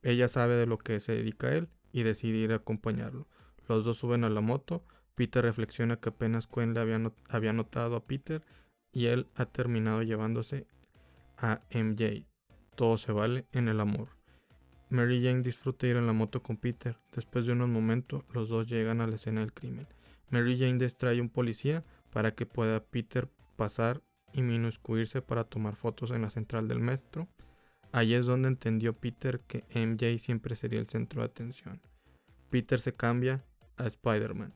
Ella 0.02 0.28
sabe 0.28 0.54
de 0.54 0.66
lo 0.66 0.78
que 0.78 1.00
se 1.00 1.12
dedica 1.12 1.48
a 1.48 1.54
él 1.54 1.68
y 1.92 2.02
decide 2.02 2.38
ir 2.38 2.52
a 2.52 2.56
acompañarlo. 2.56 3.26
Los 3.68 3.84
dos 3.84 3.98
suben 3.98 4.24
a 4.24 4.30
la 4.30 4.40
moto. 4.40 4.84
Peter 5.14 5.42
reflexiona 5.42 5.96
que 5.96 6.10
apenas 6.10 6.46
Gwen 6.46 6.74
le 6.74 6.80
había, 6.80 7.12
había 7.28 7.52
notado 7.52 7.96
a 7.96 8.04
Peter 8.04 8.42
y 8.92 9.06
él 9.06 9.26
ha 9.34 9.46
terminado 9.46 10.02
llevándose 10.02 10.66
a 11.38 11.60
MJ. 11.72 12.26
Todo 12.76 12.98
se 12.98 13.12
vale 13.12 13.46
en 13.52 13.68
el 13.68 13.80
amor. 13.80 14.10
Mary 14.88 15.22
Jane 15.22 15.42
disfruta 15.42 15.86
ir 15.86 15.96
en 15.96 16.06
la 16.06 16.12
moto 16.12 16.42
con 16.42 16.56
Peter. 16.56 16.98
Después 17.12 17.46
de 17.46 17.52
unos 17.52 17.68
momentos, 17.68 18.22
los 18.32 18.48
dos 18.48 18.68
llegan 18.68 19.00
a 19.00 19.06
la 19.06 19.16
escena 19.16 19.40
del 19.40 19.52
crimen. 19.52 19.88
Mary 20.30 20.58
Jane 20.58 20.78
distrae 20.78 21.18
a 21.18 21.22
un 21.22 21.28
policía 21.28 21.84
para 22.12 22.34
que 22.34 22.46
pueda 22.46 22.84
Peter 22.84 23.28
pasar 23.56 24.02
y 24.32 24.42
minuscuirse 24.42 25.22
para 25.22 25.44
tomar 25.44 25.76
fotos 25.76 26.10
en 26.10 26.22
la 26.22 26.30
central 26.30 26.68
del 26.68 26.80
metro. 26.80 27.28
Allí 27.92 28.14
es 28.14 28.26
donde 28.26 28.48
entendió 28.48 28.92
Peter 28.94 29.40
que 29.40 29.64
MJ 29.74 30.18
siempre 30.18 30.54
sería 30.54 30.80
el 30.80 30.88
centro 30.88 31.22
de 31.22 31.26
atención. 31.26 31.80
Peter 32.50 32.78
se 32.78 32.94
cambia 32.94 33.44
a 33.76 33.86
Spider-Man, 33.86 34.52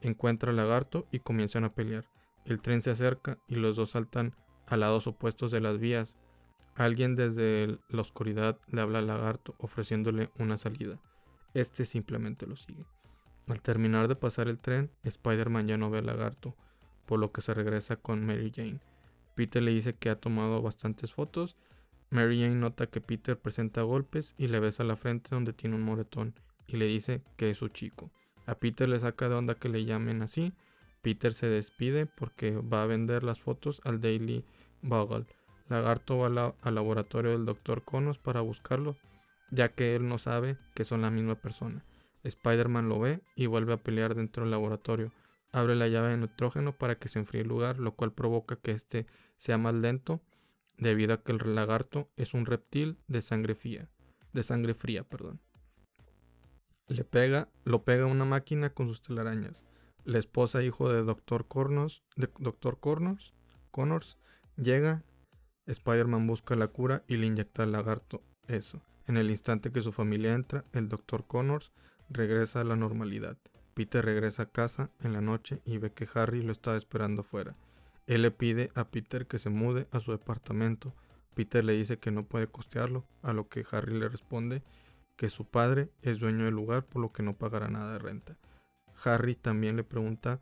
encuentra 0.00 0.50
al 0.50 0.56
lagarto 0.56 1.06
y 1.10 1.18
comienzan 1.18 1.64
a 1.64 1.74
pelear. 1.74 2.04
El 2.44 2.60
tren 2.60 2.82
se 2.82 2.90
acerca 2.90 3.38
y 3.48 3.56
los 3.56 3.76
dos 3.76 3.90
saltan 3.90 4.34
a 4.66 4.76
lados 4.76 5.06
opuestos 5.06 5.50
de 5.50 5.60
las 5.60 5.78
vías. 5.78 6.14
Alguien 6.74 7.14
desde 7.14 7.78
la 7.88 8.00
oscuridad 8.00 8.58
le 8.68 8.80
habla 8.80 8.98
al 8.98 9.06
lagarto 9.06 9.54
ofreciéndole 9.58 10.30
una 10.38 10.56
salida. 10.56 11.00
Este 11.54 11.84
simplemente 11.84 12.46
lo 12.46 12.56
sigue. 12.56 12.84
Al 13.46 13.60
terminar 13.60 14.08
de 14.08 14.16
pasar 14.16 14.48
el 14.48 14.58
tren, 14.58 14.90
Spider-Man 15.02 15.68
ya 15.68 15.76
no 15.76 15.90
ve 15.90 15.98
al 15.98 16.06
lagarto, 16.06 16.56
por 17.06 17.18
lo 17.18 17.30
que 17.32 17.42
se 17.42 17.54
regresa 17.54 17.96
con 17.96 18.24
Mary 18.24 18.50
Jane. 18.54 18.80
Peter 19.34 19.62
le 19.62 19.72
dice 19.72 19.94
que 19.94 20.10
ha 20.10 20.20
tomado 20.20 20.62
bastantes 20.62 21.12
fotos. 21.12 21.54
Mary 22.10 22.40
Jane 22.40 22.56
nota 22.56 22.86
que 22.86 23.00
Peter 23.00 23.38
presenta 23.38 23.82
golpes 23.82 24.34
y 24.38 24.48
le 24.48 24.60
besa 24.60 24.84
la 24.84 24.96
frente 24.96 25.30
donde 25.32 25.52
tiene 25.52 25.76
un 25.76 25.82
moretón 25.82 26.34
y 26.66 26.76
le 26.76 26.86
dice 26.86 27.22
que 27.36 27.50
es 27.50 27.58
su 27.58 27.68
chico. 27.68 28.10
A 28.46 28.54
Peter 28.54 28.88
le 28.88 29.00
saca 29.00 29.28
de 29.28 29.34
onda 29.34 29.54
que 29.54 29.68
le 29.68 29.84
llamen 29.84 30.22
así. 30.22 30.52
Peter 31.02 31.32
se 31.32 31.48
despide 31.48 32.06
porque 32.06 32.52
va 32.52 32.82
a 32.82 32.86
vender 32.86 33.22
las 33.22 33.40
fotos 33.40 33.80
al 33.84 34.00
Daily 34.00 34.44
Bugle. 34.82 35.26
Lagarto 35.68 36.18
va 36.18 36.54
al 36.60 36.74
laboratorio 36.74 37.32
del 37.32 37.46
Dr. 37.46 37.82
Conos 37.82 38.18
para 38.18 38.42
buscarlo, 38.42 38.96
ya 39.50 39.70
que 39.70 39.96
él 39.96 40.08
no 40.08 40.18
sabe 40.18 40.58
que 40.74 40.84
son 40.84 41.02
la 41.02 41.10
misma 41.10 41.36
persona. 41.36 41.84
Spider-Man 42.22 42.88
lo 42.88 43.00
ve 43.00 43.20
y 43.34 43.46
vuelve 43.46 43.74
a 43.74 43.82
pelear 43.82 44.14
dentro 44.14 44.44
del 44.44 44.50
laboratorio. 44.50 45.12
Abre 45.54 45.76
la 45.76 45.86
llave 45.86 46.10
de 46.10 46.16
nitrógeno 46.16 46.76
para 46.76 46.98
que 46.98 47.08
se 47.08 47.20
enfríe 47.20 47.42
el 47.42 47.48
lugar, 47.48 47.78
lo 47.78 47.94
cual 47.94 48.12
provoca 48.12 48.56
que 48.56 48.72
este 48.72 49.06
sea 49.36 49.56
más 49.56 49.72
lento, 49.72 50.20
debido 50.78 51.14
a 51.14 51.22
que 51.22 51.30
el 51.30 51.54
lagarto 51.54 52.10
es 52.16 52.34
un 52.34 52.44
reptil 52.44 52.98
de 53.06 53.22
sangre 53.22 53.54
fría. 53.54 53.88
De 54.32 54.42
sangre 54.42 54.74
fría, 54.74 55.04
perdón. 55.04 55.40
Le 56.88 57.04
pega, 57.04 57.48
lo 57.62 57.84
pega 57.84 58.06
una 58.06 58.24
máquina 58.24 58.70
con 58.70 58.88
sus 58.88 59.00
telarañas. 59.00 59.62
La 60.02 60.18
esposa 60.18 60.60
hijo 60.60 60.92
de 60.92 61.04
Dr. 61.04 61.46
Cornos, 61.46 62.02
de 62.16 62.28
Dr. 62.40 62.80
Connors, 62.80 64.18
llega. 64.56 65.04
Spider-Man 65.66 66.26
busca 66.26 66.56
la 66.56 66.66
cura 66.66 67.04
y 67.06 67.16
le 67.16 67.26
inyecta 67.26 67.62
al 67.62 67.70
lagarto 67.70 68.24
eso. 68.48 68.82
En 69.06 69.18
el 69.18 69.30
instante 69.30 69.70
que 69.70 69.82
su 69.82 69.92
familia 69.92 70.34
entra, 70.34 70.64
el 70.72 70.88
Dr. 70.88 71.28
Connors 71.28 71.70
regresa 72.10 72.60
a 72.60 72.64
la 72.64 72.74
normalidad. 72.74 73.38
Peter 73.74 74.04
regresa 74.04 74.44
a 74.44 74.50
casa 74.50 74.90
en 75.00 75.12
la 75.12 75.20
noche 75.20 75.60
y 75.64 75.78
ve 75.78 75.90
que 75.92 76.08
Harry 76.14 76.42
lo 76.42 76.52
está 76.52 76.76
esperando 76.76 77.22
afuera. 77.22 77.56
Él 78.06 78.22
le 78.22 78.30
pide 78.30 78.70
a 78.74 78.88
Peter 78.88 79.26
que 79.26 79.38
se 79.38 79.50
mude 79.50 79.88
a 79.90 80.00
su 80.00 80.12
departamento. 80.12 80.94
Peter 81.34 81.64
le 81.64 81.72
dice 81.72 81.98
que 81.98 82.10
no 82.10 82.24
puede 82.24 82.46
costearlo, 82.46 83.04
a 83.22 83.32
lo 83.32 83.48
que 83.48 83.64
Harry 83.70 83.98
le 83.98 84.08
responde 84.08 84.62
que 85.16 85.30
su 85.30 85.44
padre 85.44 85.90
es 86.02 86.20
dueño 86.20 86.44
del 86.44 86.54
lugar 86.54 86.84
por 86.84 87.02
lo 87.02 87.12
que 87.12 87.22
no 87.22 87.36
pagará 87.36 87.68
nada 87.68 87.92
de 87.92 87.98
renta. 87.98 88.36
Harry 89.04 89.34
también 89.34 89.76
le 89.76 89.84
pregunta 89.84 90.40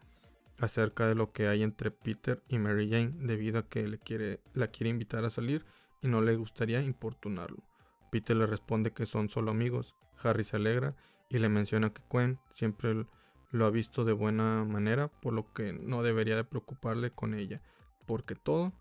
acerca 0.58 1.06
de 1.06 1.14
lo 1.14 1.32
que 1.32 1.48
hay 1.48 1.62
entre 1.62 1.90
Peter 1.90 2.42
y 2.48 2.58
Mary 2.58 2.88
Jane 2.90 3.12
debido 3.14 3.58
a 3.58 3.68
que 3.68 3.86
le 3.88 3.98
quiere, 3.98 4.40
la 4.54 4.68
quiere 4.68 4.90
invitar 4.90 5.24
a 5.24 5.30
salir 5.30 5.64
y 6.00 6.08
no 6.08 6.20
le 6.20 6.36
gustaría 6.36 6.82
importunarlo. 6.82 7.62
Peter 8.10 8.36
le 8.36 8.46
responde 8.46 8.92
que 8.92 9.06
son 9.06 9.30
solo 9.30 9.50
amigos. 9.50 9.94
Harry 10.22 10.44
se 10.44 10.56
alegra 10.56 10.94
y 11.28 11.38
le 11.38 11.48
menciona 11.48 11.92
que 11.92 12.02
Gwen 12.10 12.38
siempre 12.50 13.06
lo 13.52 13.66
ha 13.66 13.70
visto 13.70 14.04
de 14.04 14.14
buena 14.14 14.64
manera, 14.64 15.08
por 15.08 15.34
lo 15.34 15.52
que 15.52 15.72
no 15.72 16.02
debería 16.02 16.34
de 16.34 16.44
preocuparle 16.44 17.10
con 17.10 17.34
ella, 17.34 17.60
porque 18.06 18.34
todo 18.34 18.72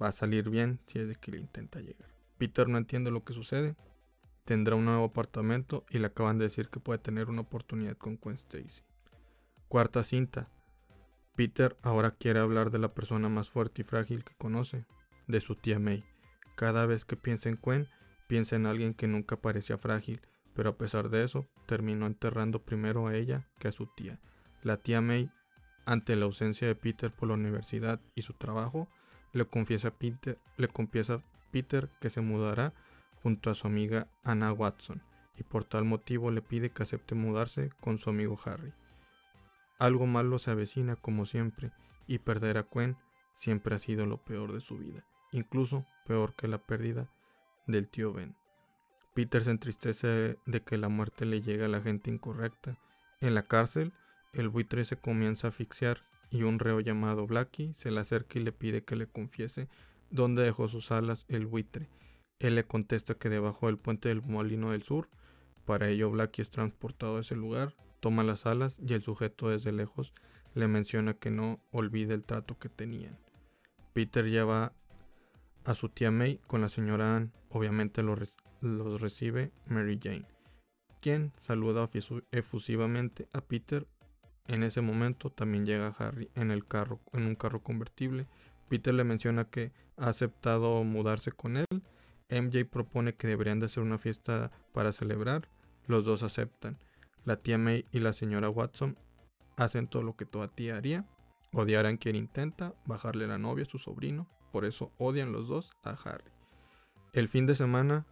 va 0.00 0.08
a 0.08 0.12
salir 0.12 0.50
bien 0.50 0.78
si 0.86 1.00
es 1.00 1.08
de 1.08 1.16
que 1.16 1.32
le 1.32 1.38
intenta 1.38 1.80
llegar. 1.80 2.08
Peter 2.38 2.68
no 2.68 2.76
entiende 2.76 3.10
lo 3.10 3.24
que 3.24 3.32
sucede, 3.32 3.74
tendrá 4.44 4.76
un 4.76 4.84
nuevo 4.84 5.06
apartamento 5.06 5.84
y 5.90 5.98
le 5.98 6.06
acaban 6.06 6.38
de 6.38 6.44
decir 6.44 6.68
que 6.68 6.78
puede 6.78 6.98
tener 6.98 7.30
una 7.30 7.40
oportunidad 7.40 7.96
con 7.96 8.16
Gwen 8.16 8.36
Stacy. 8.36 8.82
Cuarta 9.68 10.04
cinta. 10.04 10.48
Peter 11.34 11.76
ahora 11.82 12.12
quiere 12.12 12.38
hablar 12.40 12.70
de 12.70 12.78
la 12.78 12.94
persona 12.94 13.28
más 13.28 13.48
fuerte 13.48 13.82
y 13.82 13.84
frágil 13.84 14.24
que 14.24 14.34
conoce, 14.36 14.84
de 15.26 15.40
su 15.40 15.56
tía 15.56 15.78
May. 15.78 16.04
Cada 16.54 16.86
vez 16.86 17.04
que 17.04 17.16
piensa 17.16 17.48
en 17.48 17.58
Gwen, 17.60 17.88
piensa 18.28 18.56
en 18.56 18.66
alguien 18.66 18.94
que 18.94 19.08
nunca 19.08 19.36
parecía 19.36 19.78
frágil, 19.78 20.20
pero 20.56 20.70
a 20.70 20.78
pesar 20.78 21.10
de 21.10 21.22
eso, 21.22 21.46
terminó 21.66 22.06
enterrando 22.06 22.62
primero 22.62 23.06
a 23.06 23.14
ella 23.14 23.46
que 23.58 23.68
a 23.68 23.72
su 23.72 23.86
tía. 23.86 24.18
La 24.62 24.78
tía 24.78 25.02
May, 25.02 25.30
ante 25.84 26.16
la 26.16 26.24
ausencia 26.24 26.66
de 26.66 26.74
Peter 26.74 27.12
por 27.12 27.28
la 27.28 27.34
universidad 27.34 28.00
y 28.14 28.22
su 28.22 28.32
trabajo, 28.32 28.88
le 29.32 29.44
confiesa 29.44 29.88
a 29.88 29.94
Peter, 31.50 31.90
que 32.00 32.10
se 32.10 32.20
mudará 32.22 32.72
junto 33.22 33.50
a 33.50 33.54
su 33.54 33.66
amiga 33.66 34.08
Anna 34.24 34.50
Watson 34.52 35.02
y 35.38 35.42
por 35.42 35.64
tal 35.64 35.84
motivo 35.84 36.30
le 36.30 36.40
pide 36.40 36.70
que 36.70 36.82
acepte 36.82 37.14
mudarse 37.14 37.70
con 37.80 37.98
su 37.98 38.08
amigo 38.08 38.38
Harry. 38.46 38.72
Algo 39.78 40.06
malo 40.06 40.38
se 40.38 40.50
avecina 40.50 40.96
como 40.96 41.26
siempre 41.26 41.70
y 42.06 42.18
perder 42.18 42.56
a 42.56 42.62
Gwen 42.62 42.96
siempre 43.34 43.76
ha 43.76 43.78
sido 43.78 44.06
lo 44.06 44.24
peor 44.24 44.54
de 44.54 44.60
su 44.60 44.78
vida, 44.78 45.04
incluso 45.32 45.84
peor 46.06 46.34
que 46.34 46.48
la 46.48 46.58
pérdida 46.58 47.10
del 47.66 47.90
tío 47.90 48.14
Ben. 48.14 48.34
Peter 49.16 49.42
se 49.42 49.50
entristece 49.50 50.38
de 50.46 50.62
que 50.62 50.78
la 50.78 50.88
muerte 50.88 51.26
le 51.26 51.42
llegue 51.42 51.64
a 51.64 51.68
la 51.68 51.80
gente 51.80 52.08
incorrecta. 52.08 52.78
En 53.20 53.34
la 53.34 53.42
cárcel, 53.42 53.92
el 54.32 54.48
buitre 54.48 54.84
se 54.84 54.96
comienza 54.96 55.48
a 55.48 55.50
asfixiar 55.50 56.04
y 56.30 56.44
un 56.44 56.60
reo 56.60 56.78
llamado 56.78 57.26
Blackie 57.26 57.74
se 57.74 57.90
le 57.90 57.98
acerca 57.98 58.38
y 58.38 58.44
le 58.44 58.52
pide 58.52 58.84
que 58.84 58.94
le 58.94 59.08
confiese 59.08 59.68
dónde 60.10 60.44
dejó 60.44 60.68
sus 60.68 60.92
alas 60.92 61.24
el 61.28 61.46
buitre 61.46 61.88
él 62.38 62.54
le 62.54 62.66
contesta 62.66 63.14
que 63.14 63.28
debajo 63.28 63.66
del 63.66 63.78
puente 63.78 64.08
del 64.08 64.22
Molino 64.22 64.72
del 64.72 64.82
Sur. 64.82 65.08
Para 65.64 65.88
ello, 65.88 66.10
Blackie 66.10 66.42
es 66.42 66.50
transportado 66.50 67.16
a 67.16 67.20
ese 67.20 67.34
lugar, 67.34 67.74
toma 68.00 68.22
las 68.22 68.46
alas 68.46 68.78
y 68.78 68.92
el 68.94 69.02
sujeto 69.02 69.48
desde 69.48 69.72
lejos 69.72 70.12
le 70.54 70.68
menciona 70.68 71.14
que 71.14 71.30
no 71.30 71.60
olvide 71.70 72.14
el 72.14 72.24
trato 72.24 72.58
que 72.58 72.68
tenían. 72.68 73.18
Peter 73.92 74.26
lleva 74.26 74.72
a 75.64 75.74
su 75.74 75.88
tía 75.88 76.10
May 76.10 76.38
con 76.46 76.60
la 76.60 76.68
señora 76.68 77.16
Anne. 77.16 77.30
Obviamente 77.48 78.02
los 78.60 79.00
recibe 79.00 79.52
Mary 79.66 79.98
Jane, 80.02 80.26
quien 81.00 81.32
saluda 81.38 81.88
efusivamente 82.32 83.28
a 83.32 83.40
Peter 83.40 83.86
En 84.48 84.62
ese 84.62 84.80
momento 84.80 85.30
también 85.30 85.66
llega 85.66 85.94
Harry 85.98 86.30
en 86.34 86.50
el 86.50 86.66
carro, 86.66 87.00
en 87.12 87.26
un 87.26 87.34
carro 87.34 87.62
convertible. 87.62 88.28
Peter 88.68 88.94
le 88.94 89.04
menciona 89.04 89.44
que 89.44 89.72
ha 89.96 90.08
aceptado 90.08 90.84
mudarse 90.84 91.32
con 91.32 91.56
él. 91.56 91.66
MJ 92.30 92.64
propone 92.64 93.14
que 93.14 93.26
deberían 93.26 93.58
de 93.58 93.66
hacer 93.66 93.82
una 93.82 93.98
fiesta 93.98 94.52
para 94.72 94.92
celebrar. 94.92 95.48
Los 95.86 96.04
dos 96.04 96.22
aceptan. 96.22 96.78
La 97.24 97.36
tía 97.36 97.58
May 97.58 97.86
y 97.90 98.00
la 98.00 98.12
señora 98.12 98.48
Watson 98.48 98.96
hacen 99.56 99.88
todo 99.88 100.02
lo 100.02 100.16
que 100.16 100.26
toda 100.26 100.48
tía 100.48 100.76
haría. 100.76 101.04
Odiar 101.52 101.86
a 101.86 101.96
quien 101.96 102.16
intenta 102.16 102.74
bajarle 102.84 103.26
la 103.26 103.38
novia 103.38 103.64
a 103.64 103.68
su 103.68 103.78
sobrino. 103.78 104.28
Por 104.52 104.64
eso 104.64 104.92
odian 104.98 105.32
los 105.32 105.48
dos 105.48 105.70
a 105.82 105.90
Harry. 105.90 106.30
El 107.12 107.28
fin 107.28 107.46
de 107.46 107.56
semana 107.56 108.06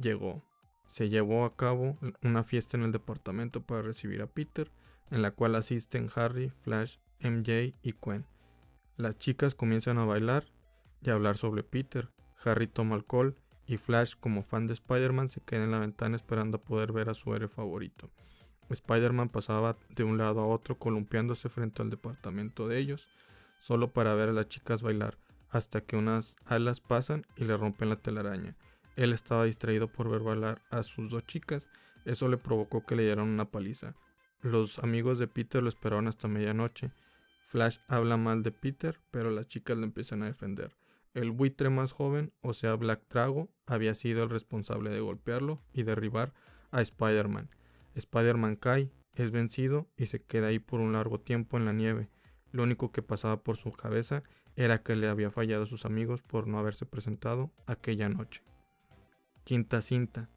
llegó. 0.00 0.42
Se 0.88 1.08
llevó 1.08 1.44
a 1.44 1.56
cabo 1.56 1.96
una 2.22 2.42
fiesta 2.42 2.76
en 2.76 2.82
el 2.82 2.92
departamento 2.92 3.62
para 3.62 3.82
recibir 3.82 4.22
a 4.22 4.26
Peter, 4.26 4.70
en 5.10 5.22
la 5.22 5.30
cual 5.30 5.54
asisten 5.54 6.08
Harry, 6.14 6.52
Flash, 6.62 6.96
MJ 7.20 7.74
y 7.82 7.94
Gwen. 8.00 8.26
Las 8.96 9.18
chicas 9.18 9.54
comienzan 9.54 9.98
a 9.98 10.04
bailar 10.04 10.46
y 11.02 11.10
a 11.10 11.14
hablar 11.14 11.36
sobre 11.36 11.62
Peter. 11.62 12.10
Harry 12.44 12.66
toma 12.66 12.96
alcohol 12.96 13.36
y 13.66 13.76
Flash, 13.76 14.14
como 14.18 14.42
fan 14.42 14.66
de 14.66 14.74
Spider-Man, 14.74 15.30
se 15.30 15.40
queda 15.40 15.64
en 15.64 15.70
la 15.70 15.78
ventana 15.78 16.16
esperando 16.16 16.56
a 16.56 16.62
poder 16.62 16.92
ver 16.92 17.08
a 17.08 17.14
su 17.14 17.34
héroe 17.34 17.48
favorito. 17.48 18.10
Spider-Man 18.68 19.28
pasaba 19.28 19.76
de 19.90 20.04
un 20.04 20.18
lado 20.18 20.40
a 20.40 20.46
otro 20.46 20.78
columpiándose 20.78 21.48
frente 21.48 21.82
al 21.82 21.90
departamento 21.90 22.68
de 22.68 22.78
ellos, 22.78 23.08
solo 23.60 23.92
para 23.92 24.14
ver 24.14 24.28
a 24.30 24.32
las 24.32 24.48
chicas 24.48 24.82
bailar, 24.82 25.18
hasta 25.50 25.80
que 25.80 25.96
unas 25.96 26.36
alas 26.46 26.80
pasan 26.80 27.26
y 27.36 27.44
le 27.44 27.56
rompen 27.56 27.88
la 27.88 27.96
telaraña. 27.96 28.56
Él 29.00 29.14
estaba 29.14 29.44
distraído 29.44 29.88
por 29.88 30.10
ver 30.10 30.20
bailar 30.20 30.60
a 30.68 30.82
sus 30.82 31.08
dos 31.08 31.24
chicas, 31.24 31.66
eso 32.04 32.28
le 32.28 32.36
provocó 32.36 32.84
que 32.84 32.96
le 32.96 33.04
dieran 33.04 33.28
una 33.28 33.50
paliza. 33.50 33.94
Los 34.42 34.78
amigos 34.78 35.18
de 35.18 35.26
Peter 35.26 35.62
lo 35.62 35.70
esperaron 35.70 36.06
hasta 36.06 36.28
medianoche. 36.28 36.92
Flash 37.48 37.78
habla 37.88 38.18
mal 38.18 38.42
de 38.42 38.52
Peter, 38.52 39.00
pero 39.10 39.30
las 39.30 39.48
chicas 39.48 39.78
le 39.78 39.84
empiezan 39.84 40.22
a 40.22 40.26
defender. 40.26 40.76
El 41.14 41.30
buitre 41.30 41.70
más 41.70 41.92
joven, 41.92 42.34
o 42.42 42.52
sea 42.52 42.74
Black 42.74 43.00
Trago, 43.08 43.48
había 43.66 43.94
sido 43.94 44.22
el 44.22 44.28
responsable 44.28 44.90
de 44.90 45.00
golpearlo 45.00 45.62
y 45.72 45.84
derribar 45.84 46.34
a 46.70 46.82
Spider-Man. 46.82 47.48
Spider-Man 47.94 48.56
cae, 48.56 48.92
es 49.14 49.30
vencido 49.30 49.88
y 49.96 50.06
se 50.06 50.20
queda 50.20 50.48
ahí 50.48 50.58
por 50.58 50.80
un 50.80 50.92
largo 50.92 51.18
tiempo 51.20 51.56
en 51.56 51.64
la 51.64 51.72
nieve. 51.72 52.10
Lo 52.52 52.64
único 52.64 52.92
que 52.92 53.00
pasaba 53.00 53.42
por 53.42 53.56
su 53.56 53.72
cabeza 53.72 54.24
era 54.56 54.82
que 54.82 54.94
le 54.94 55.08
había 55.08 55.30
fallado 55.30 55.62
a 55.62 55.66
sus 55.66 55.86
amigos 55.86 56.20
por 56.20 56.46
no 56.46 56.58
haberse 56.58 56.84
presentado 56.84 57.50
aquella 57.66 58.10
noche. 58.10 58.42
Quinta 59.50 59.82
cinta. 59.82 60.28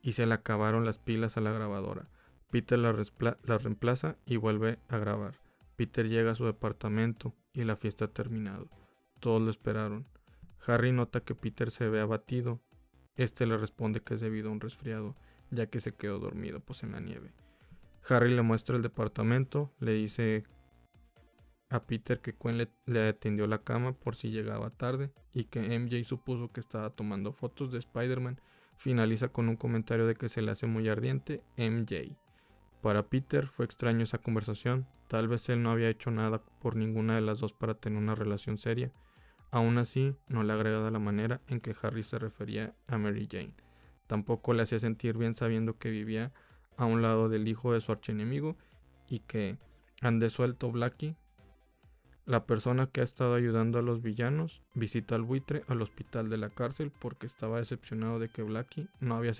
Y 0.00 0.14
se 0.14 0.24
le 0.24 0.32
acabaron 0.32 0.86
las 0.86 0.96
pilas 0.96 1.36
a 1.36 1.42
la 1.42 1.52
grabadora. 1.52 2.08
Peter 2.48 2.78
la, 2.78 2.96
la 3.42 3.58
reemplaza 3.58 4.16
y 4.24 4.38
vuelve 4.38 4.78
a 4.88 4.96
grabar. 4.96 5.34
Peter 5.76 6.08
llega 6.08 6.32
a 6.32 6.34
su 6.34 6.46
departamento 6.46 7.34
y 7.52 7.64
la 7.64 7.76
fiesta 7.76 8.06
ha 8.06 8.08
terminado. 8.08 8.70
Todos 9.20 9.42
lo 9.42 9.50
esperaron. 9.50 10.06
Harry 10.66 10.92
nota 10.92 11.20
que 11.20 11.34
Peter 11.34 11.70
se 11.70 11.90
ve 11.90 12.00
abatido. 12.00 12.62
Este 13.16 13.44
le 13.44 13.58
responde 13.58 14.00
que 14.00 14.14
es 14.14 14.22
debido 14.22 14.48
a 14.48 14.52
un 14.52 14.62
resfriado 14.62 15.14
ya 15.50 15.66
que 15.66 15.80
se 15.80 15.94
quedó 15.94 16.18
dormido 16.18 16.60
pues 16.60 16.84
en 16.84 16.92
la 16.92 17.00
nieve. 17.00 17.34
Harry 18.08 18.34
le 18.34 18.40
muestra 18.40 18.76
el 18.76 18.82
departamento, 18.82 19.74
le 19.78 19.92
dice 19.92 20.44
a 21.74 21.86
Peter 21.86 22.20
que 22.20 22.36
Gwen 22.38 22.56
le, 22.86 23.08
atendió 23.08 23.48
la 23.48 23.58
cama 23.58 23.94
por 23.94 24.14
si 24.14 24.30
llegaba 24.30 24.70
tarde 24.70 25.10
y 25.32 25.44
que 25.44 25.76
MJ 25.76 26.04
supuso 26.04 26.52
que 26.52 26.60
estaba 26.60 26.90
tomando 26.90 27.32
fotos 27.32 27.72
de 27.72 27.80
Spider-Man. 27.80 28.40
Finaliza 28.76 29.28
con 29.28 29.48
un 29.48 29.56
comentario 29.56 30.06
de 30.06 30.14
que 30.14 30.28
se 30.28 30.40
le 30.40 30.52
hace 30.52 30.68
muy 30.68 30.88
ardiente 30.88 31.42
MJ. 31.56 32.16
Para 32.80 33.08
Peter 33.08 33.48
fue 33.48 33.64
extraño 33.64 34.04
esa 34.04 34.18
conversación, 34.18 34.86
tal 35.08 35.26
vez 35.26 35.48
él 35.48 35.64
no 35.64 35.72
había 35.72 35.88
hecho 35.88 36.12
nada 36.12 36.44
por 36.60 36.76
ninguna 36.76 37.16
de 37.16 37.22
las 37.22 37.40
dos 37.40 37.52
para 37.52 37.74
tener 37.74 37.98
una 37.98 38.14
relación 38.14 38.56
seria. 38.56 38.92
Aún 39.50 39.78
así, 39.78 40.14
no 40.28 40.44
le 40.44 40.52
agrada 40.52 40.92
la 40.92 41.00
manera 41.00 41.40
en 41.48 41.60
que 41.60 41.74
Harry 41.82 42.04
se 42.04 42.20
refería 42.20 42.74
a 42.86 42.98
Mary 42.98 43.26
Jane. 43.28 43.54
Tampoco 44.06 44.54
le 44.54 44.62
hacía 44.62 44.78
sentir 44.78 45.18
bien 45.18 45.34
sabiendo 45.34 45.76
que 45.76 45.90
vivía 45.90 46.32
a 46.76 46.84
un 46.84 47.02
lado 47.02 47.28
del 47.28 47.48
hijo 47.48 47.72
de 47.72 47.80
su 47.80 47.90
archienemigo 47.90 48.56
y 49.08 49.20
que 49.20 49.58
han 50.02 50.20
desuelto 50.20 50.70
Blackie. 50.70 51.16
La 52.26 52.46
persona 52.46 52.86
que 52.86 53.02
ha 53.02 53.04
estado 53.04 53.34
ayudando 53.34 53.78
a 53.78 53.82
los 53.82 54.00
villanos 54.00 54.62
visita 54.72 55.14
al 55.14 55.22
buitre 55.22 55.62
al 55.68 55.82
hospital 55.82 56.30
de 56.30 56.38
la 56.38 56.48
cárcel 56.48 56.90
porque 56.90 57.26
estaba 57.26 57.58
decepcionado 57.58 58.18
de 58.18 58.30
que 58.30 58.42
Blackie 58.42 58.88
no 58.98 59.16
había, 59.16 59.32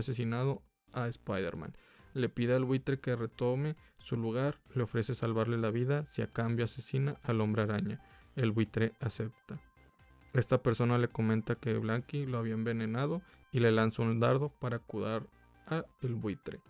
asesinado 0.00 0.62
a 0.92 1.06
Spider-Man. 1.06 1.76
Le 2.14 2.28
pide 2.28 2.54
al 2.54 2.64
buitre 2.64 2.98
que 2.98 3.14
retome 3.14 3.76
su 3.98 4.16
lugar, 4.16 4.58
le 4.74 4.82
ofrece 4.82 5.14
salvarle 5.14 5.58
la 5.58 5.70
vida 5.70 6.06
si 6.08 6.22
a 6.22 6.26
cambio 6.26 6.64
asesina 6.64 7.18
al 7.22 7.40
hombre 7.40 7.62
araña. 7.62 8.02
El 8.34 8.50
buitre 8.50 8.94
acepta. 8.98 9.60
Esta 10.32 10.60
persona 10.60 10.98
le 10.98 11.06
comenta 11.06 11.54
que 11.54 11.78
Blackie 11.78 12.26
lo 12.26 12.38
había 12.38 12.54
envenenado 12.54 13.22
y 13.52 13.60
le 13.60 13.70
lanza 13.70 14.02
un 14.02 14.18
dardo 14.18 14.48
para 14.48 14.80
cuidar 14.80 15.24
a 15.68 15.84
el 16.02 16.16
buitre. 16.16 16.60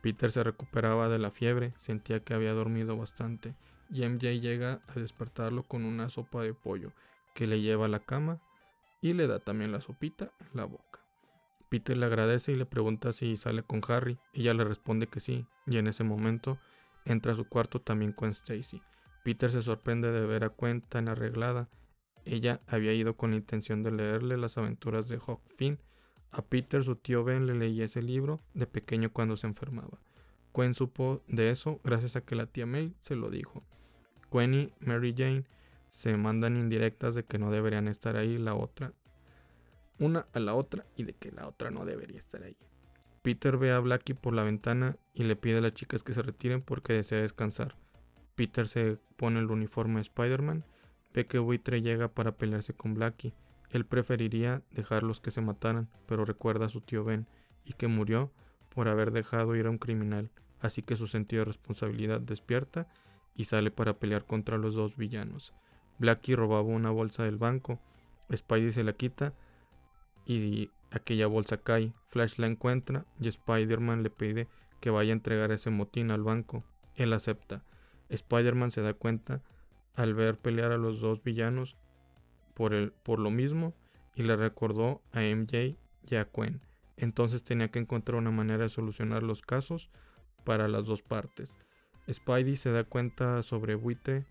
Peter 0.00 0.30
se 0.30 0.44
recuperaba 0.44 1.08
de 1.08 1.18
la 1.18 1.32
fiebre, 1.32 1.74
sentía 1.76 2.20
que 2.20 2.34
había 2.34 2.52
dormido 2.52 2.96
bastante 2.96 3.56
y 3.92 4.06
MJ 4.08 4.40
llega 4.40 4.80
a 4.88 4.98
despertarlo 4.98 5.62
con 5.62 5.84
una 5.84 6.08
sopa 6.08 6.42
de 6.42 6.54
pollo 6.54 6.92
que 7.34 7.46
le 7.46 7.60
lleva 7.60 7.86
a 7.86 7.88
la 7.88 8.00
cama 8.00 8.40
y 9.00 9.12
le 9.12 9.26
da 9.26 9.38
también 9.38 9.72
la 9.72 9.80
sopita 9.80 10.32
en 10.40 10.48
la 10.54 10.64
boca. 10.64 11.00
Peter 11.68 11.96
le 11.96 12.06
agradece 12.06 12.52
y 12.52 12.56
le 12.56 12.66
pregunta 12.66 13.12
si 13.12 13.36
sale 13.36 13.62
con 13.62 13.80
Harry. 13.88 14.18
Ella 14.32 14.54
le 14.54 14.64
responde 14.64 15.06
que 15.06 15.20
sí, 15.20 15.46
y 15.66 15.78
en 15.78 15.86
ese 15.86 16.04
momento 16.04 16.58
entra 17.04 17.32
a 17.32 17.36
su 17.36 17.46
cuarto 17.46 17.80
también 17.80 18.12
con 18.12 18.30
Stacy. 18.30 18.82
Peter 19.24 19.50
se 19.50 19.62
sorprende 19.62 20.12
de 20.12 20.26
ver 20.26 20.44
a 20.44 20.48
Gwen 20.48 20.82
tan 20.82 21.08
arreglada. 21.08 21.68
Ella 22.24 22.60
había 22.66 22.92
ido 22.92 23.16
con 23.16 23.30
la 23.30 23.36
intención 23.36 23.82
de 23.82 23.92
leerle 23.92 24.36
las 24.36 24.58
aventuras 24.58 25.08
de 25.08 25.16
Huck 25.16 25.40
Finn 25.56 25.78
a 26.32 26.40
Peter 26.40 26.82
su 26.82 26.96
tío 26.96 27.24
Ben 27.24 27.46
le 27.46 27.54
leía 27.54 27.84
ese 27.84 28.00
libro 28.00 28.40
de 28.54 28.66
pequeño 28.66 29.12
cuando 29.12 29.36
se 29.36 29.46
enfermaba. 29.46 30.00
Gwen 30.54 30.74
supo 30.74 31.22
de 31.28 31.50
eso 31.50 31.78
gracias 31.84 32.16
a 32.16 32.22
que 32.22 32.34
la 32.34 32.46
tía 32.46 32.64
May 32.64 32.94
se 33.02 33.16
lo 33.16 33.28
dijo. 33.30 33.62
Gwen 34.32 34.54
y 34.54 34.72
Mary 34.80 35.14
Jane 35.16 35.44
se 35.88 36.16
mandan 36.16 36.56
indirectas 36.56 37.14
de 37.14 37.24
que 37.24 37.38
no 37.38 37.50
deberían 37.50 37.86
estar 37.88 38.16
ahí 38.16 38.38
la 38.38 38.54
otra, 38.54 38.92
una 39.98 40.26
a 40.32 40.40
la 40.40 40.54
otra 40.54 40.86
y 40.96 41.04
de 41.04 41.12
que 41.12 41.30
la 41.30 41.46
otra 41.46 41.70
no 41.70 41.84
debería 41.84 42.18
estar 42.18 42.42
ahí. 42.42 42.56
Peter 43.22 43.56
ve 43.56 43.70
a 43.70 43.78
Blackie 43.78 44.14
por 44.14 44.34
la 44.34 44.42
ventana 44.42 44.96
y 45.14 45.24
le 45.24 45.36
pide 45.36 45.58
a 45.58 45.60
las 45.60 45.74
chicas 45.74 46.02
que 46.02 46.14
se 46.14 46.22
retiren 46.22 46.62
porque 46.62 46.94
desea 46.94 47.20
descansar. 47.20 47.76
Peter 48.34 48.66
se 48.66 48.98
pone 49.16 49.38
el 49.38 49.50
uniforme 49.50 49.96
de 49.96 50.02
Spider-Man, 50.02 50.64
ve 51.12 51.26
que 51.26 51.38
Buitre 51.38 51.82
llega 51.82 52.08
para 52.08 52.36
pelearse 52.36 52.72
con 52.72 52.94
Blackie 52.94 53.34
él 53.72 53.86
preferiría 53.86 54.62
dejarlos 54.70 55.20
que 55.20 55.30
se 55.30 55.40
mataran, 55.40 55.88
pero 56.06 56.24
recuerda 56.24 56.66
a 56.66 56.68
su 56.68 56.82
tío 56.82 57.04
Ben 57.04 57.26
y 57.64 57.72
que 57.72 57.88
murió 57.88 58.30
por 58.68 58.88
haber 58.88 59.12
dejado 59.12 59.56
ir 59.56 59.66
a 59.66 59.70
un 59.70 59.78
criminal, 59.78 60.30
así 60.60 60.82
que 60.82 60.96
su 60.96 61.06
sentido 61.06 61.40
de 61.40 61.46
responsabilidad 61.46 62.20
despierta 62.20 62.86
y 63.34 63.44
sale 63.44 63.70
para 63.70 63.98
pelear 63.98 64.24
contra 64.24 64.58
los 64.58 64.74
dos 64.74 64.96
villanos. 64.96 65.54
Blackie 65.98 66.36
robaba 66.36 66.62
una 66.62 66.90
bolsa 66.90 67.24
del 67.24 67.36
banco, 67.36 67.78
Spidey 68.34 68.72
se 68.72 68.84
la 68.84 68.92
quita 68.92 69.34
y 70.26 70.70
aquella 70.90 71.26
bolsa 71.26 71.58
cae. 71.58 71.92
Flash 72.08 72.38
la 72.38 72.46
encuentra 72.46 73.06
y 73.20 73.28
Spider-Man 73.28 74.02
le 74.02 74.10
pide 74.10 74.48
que 74.80 74.90
vaya 74.90 75.12
a 75.12 75.14
entregar 75.14 75.52
ese 75.52 75.70
motín 75.70 76.10
al 76.10 76.22
banco. 76.22 76.64
Él 76.96 77.12
acepta. 77.12 77.64
Spider-Man 78.08 78.70
se 78.70 78.82
da 78.82 78.94
cuenta 78.94 79.42
al 79.94 80.14
ver 80.14 80.38
pelear 80.38 80.72
a 80.72 80.78
los 80.78 81.00
dos 81.00 81.22
villanos 81.22 81.76
por, 82.54 82.74
el, 82.74 82.92
por 82.92 83.18
lo 83.18 83.30
mismo 83.30 83.74
y 84.14 84.22
le 84.22 84.36
recordó 84.36 85.02
a 85.12 85.20
MJ 85.20 85.76
y 86.08 86.14
a 86.16 86.28
Gwen. 86.32 86.60
Entonces 86.96 87.42
tenía 87.42 87.70
que 87.70 87.78
encontrar 87.78 88.18
una 88.18 88.30
manera 88.30 88.64
de 88.64 88.68
solucionar 88.68 89.22
los 89.22 89.42
casos 89.42 89.88
para 90.44 90.68
las 90.68 90.84
dos 90.84 91.02
partes. 91.02 91.54
Spidey 92.10 92.56
se 92.56 92.70
da 92.70 92.84
cuenta 92.84 93.42
sobre 93.42 93.74
Buite 93.74 94.26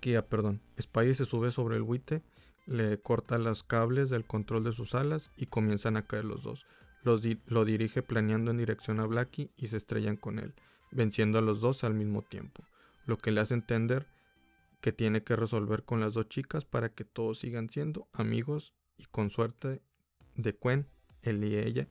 que, 0.00 0.16
ah, 0.16 0.26
perdón, 0.26 0.60
Spidey 0.80 1.14
se 1.14 1.24
sube 1.24 1.52
sobre 1.52 1.76
el 1.76 1.82
Buite, 1.82 2.22
le 2.66 3.00
corta 3.00 3.38
los 3.38 3.62
cables 3.62 4.10
del 4.10 4.26
control 4.26 4.64
de 4.64 4.72
sus 4.72 4.94
alas 4.94 5.30
y 5.36 5.46
comienzan 5.46 5.96
a 5.96 6.06
caer 6.06 6.24
los 6.24 6.42
dos. 6.42 6.66
lo 7.04 7.64
dirige 7.64 8.02
planeando 8.02 8.50
en 8.50 8.58
dirección 8.58 9.00
a 9.00 9.06
Blackie 9.06 9.50
y 9.56 9.68
se 9.68 9.76
estrellan 9.76 10.16
con 10.16 10.38
él, 10.38 10.54
venciendo 10.92 11.38
a 11.38 11.42
los 11.42 11.60
dos 11.60 11.82
al 11.84 11.94
mismo 11.94 12.22
tiempo, 12.22 12.64
lo 13.06 13.18
que 13.18 13.32
le 13.32 13.40
hace 13.40 13.54
entender 13.54 14.06
que 14.80 14.92
tiene 14.92 15.22
que 15.22 15.36
resolver 15.36 15.84
con 15.84 16.00
las 16.00 16.14
dos 16.14 16.28
chicas 16.28 16.64
para 16.64 16.88
que 16.90 17.04
todos 17.04 17.38
sigan 17.38 17.70
siendo 17.70 18.08
amigos 18.12 18.74
y 18.98 19.04
con 19.06 19.30
suerte 19.30 19.82
de 20.36 20.52
Gwen, 20.52 20.88
él 21.22 21.42
y 21.44 21.56
ella 21.56 21.88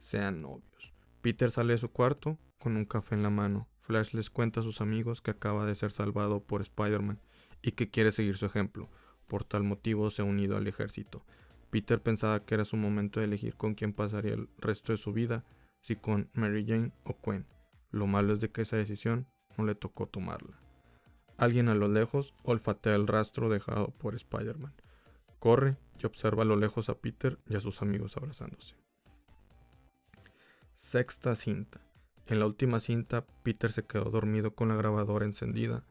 sean 0.00 0.42
novios. 0.42 0.93
Peter 1.24 1.50
sale 1.50 1.72
de 1.72 1.78
su 1.78 1.88
cuarto 1.88 2.36
con 2.58 2.76
un 2.76 2.84
café 2.84 3.14
en 3.14 3.22
la 3.22 3.30
mano. 3.30 3.66
Flash 3.80 4.12
les 4.12 4.28
cuenta 4.28 4.60
a 4.60 4.62
sus 4.62 4.82
amigos 4.82 5.22
que 5.22 5.30
acaba 5.30 5.64
de 5.64 5.74
ser 5.74 5.90
salvado 5.90 6.40
por 6.40 6.60
Spider-Man 6.60 7.18
y 7.62 7.72
que 7.72 7.88
quiere 7.88 8.12
seguir 8.12 8.36
su 8.36 8.44
ejemplo. 8.44 8.90
Por 9.26 9.42
tal 9.42 9.62
motivo 9.62 10.10
se 10.10 10.20
ha 10.20 10.26
unido 10.26 10.58
al 10.58 10.66
ejército. 10.66 11.24
Peter 11.70 12.02
pensaba 12.02 12.44
que 12.44 12.54
era 12.54 12.66
su 12.66 12.76
momento 12.76 13.20
de 13.20 13.24
elegir 13.24 13.56
con 13.56 13.72
quién 13.72 13.94
pasaría 13.94 14.34
el 14.34 14.50
resto 14.58 14.92
de 14.92 14.98
su 14.98 15.14
vida, 15.14 15.46
si 15.80 15.96
con 15.96 16.28
Mary 16.34 16.66
Jane 16.68 16.92
o 17.04 17.16
Gwen. 17.22 17.46
Lo 17.90 18.06
malo 18.06 18.34
es 18.34 18.40
de 18.40 18.50
que 18.50 18.60
esa 18.60 18.76
decisión 18.76 19.26
no 19.56 19.64
le 19.64 19.74
tocó 19.74 20.06
tomarla. 20.06 20.60
Alguien 21.38 21.70
a 21.70 21.74
lo 21.74 21.88
lejos 21.88 22.34
olfatea 22.42 22.96
el 22.96 23.06
rastro 23.06 23.48
dejado 23.48 23.92
por 23.92 24.14
Spider-Man. 24.14 24.74
Corre 25.38 25.78
y 25.98 26.04
observa 26.04 26.42
a 26.42 26.46
lo 26.46 26.56
lejos 26.56 26.90
a 26.90 26.98
Peter 26.98 27.38
y 27.48 27.56
a 27.56 27.62
sus 27.62 27.80
amigos 27.80 28.18
abrazándose. 28.18 28.83
Sexta 30.76 31.34
cinta. 31.36 31.80
En 32.26 32.40
la 32.40 32.46
última 32.46 32.80
cinta, 32.80 33.24
Peter 33.42 33.70
se 33.70 33.86
quedó 33.86 34.04
dormido 34.10 34.54
con 34.54 34.68
la 34.68 34.74
grabadora 34.74 35.24
encendida 35.24 35.84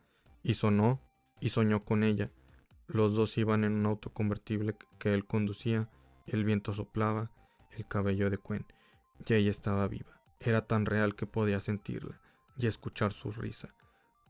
y 0.43 0.55
sonó 0.55 1.01
y 1.39 1.49
soñó 1.49 1.85
con 1.85 2.03
ella. 2.03 2.31
Los 2.87 3.15
dos 3.15 3.37
iban 3.37 3.63
en 3.63 3.73
un 3.73 3.85
auto 3.85 4.11
convertible 4.11 4.75
que 4.99 5.13
él 5.13 5.25
conducía, 5.25 5.89
el 6.27 6.43
viento 6.43 6.73
soplaba, 6.73 7.31
el 7.71 7.87
cabello 7.87 8.29
de 8.29 8.37
Gwen, 8.37 8.65
y 9.25 9.33
ella 9.33 9.51
estaba 9.51 9.87
viva. 9.87 10.21
Era 10.39 10.67
tan 10.67 10.85
real 10.85 11.15
que 11.15 11.25
podía 11.25 11.59
sentirla 11.61 12.19
y 12.57 12.67
escuchar 12.67 13.13
su 13.13 13.31
risa. 13.31 13.73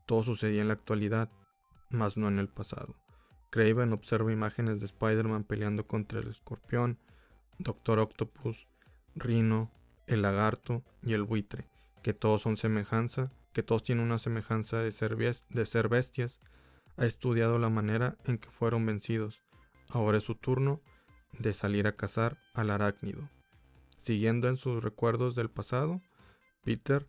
Todo 0.06 0.22
sucedía 0.22 0.62
en 0.62 0.68
la 0.68 0.74
actualidad, 0.74 1.30
mas 1.90 2.16
no 2.16 2.28
en 2.28 2.38
el 2.38 2.48
pasado. 2.48 2.94
Craven 3.50 3.92
observa 3.92 4.32
imágenes 4.32 4.78
de 4.78 4.86
Spider-Man 4.86 5.44
peleando 5.44 5.86
contra 5.86 6.20
el 6.20 6.28
escorpión, 6.28 6.98
Doctor 7.58 7.98
Octopus, 7.98 8.66
Rhino, 9.14 9.70
el 10.06 10.22
lagarto 10.22 10.82
y 11.02 11.14
el 11.14 11.22
buitre, 11.22 11.68
que 12.02 12.14
todos 12.14 12.42
son 12.42 12.56
semejanza, 12.56 13.32
que 13.52 13.62
todos 13.62 13.82
tienen 13.82 14.04
una 14.04 14.18
semejanza 14.18 14.78
de 14.78 14.92
ser, 14.92 15.16
bestias. 15.88 16.40
Ha 16.96 17.06
estudiado 17.06 17.58
la 17.58 17.70
manera 17.70 18.16
en 18.24 18.38
que 18.38 18.50
fueron 18.50 18.84
vencidos. 18.84 19.42
Ahora 19.90 20.18
es 20.18 20.24
su 20.24 20.34
turno 20.34 20.80
de 21.38 21.54
salir 21.54 21.86
a 21.86 21.96
cazar 21.96 22.38
al 22.52 22.70
arácnido. 22.70 23.28
Siguiendo 23.96 24.48
en 24.48 24.56
sus 24.56 24.82
recuerdos 24.82 25.34
del 25.34 25.50
pasado, 25.50 26.02
Peter 26.64 27.06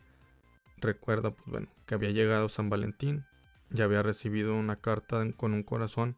recuerda 0.78 1.32
pues 1.32 1.48
bueno, 1.48 1.68
que 1.86 1.96
había 1.96 2.12
llegado 2.12 2.50
San 2.50 2.70
Valentín 2.70 3.26
y 3.72 3.82
había 3.82 4.04
recibido 4.04 4.56
una 4.56 4.78
carta 4.78 5.24
con 5.36 5.54
un 5.54 5.64
corazón, 5.64 6.16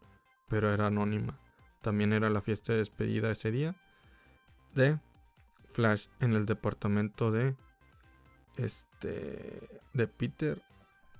pero 0.49 0.73
era 0.73 0.87
anónima. 0.87 1.39
También 1.81 2.13
era 2.13 2.29
la 2.29 2.41
fiesta 2.41 2.73
de 2.73 2.79
despedida 2.79 3.31
ese 3.31 3.51
día 3.51 3.75
de 4.73 4.99
Flash 5.77 6.07
en 6.21 6.33
el 6.33 6.47
departamento 6.47 7.31
de 7.31 7.55
este 8.55 9.79
de 9.93 10.07
Peter 10.07 10.59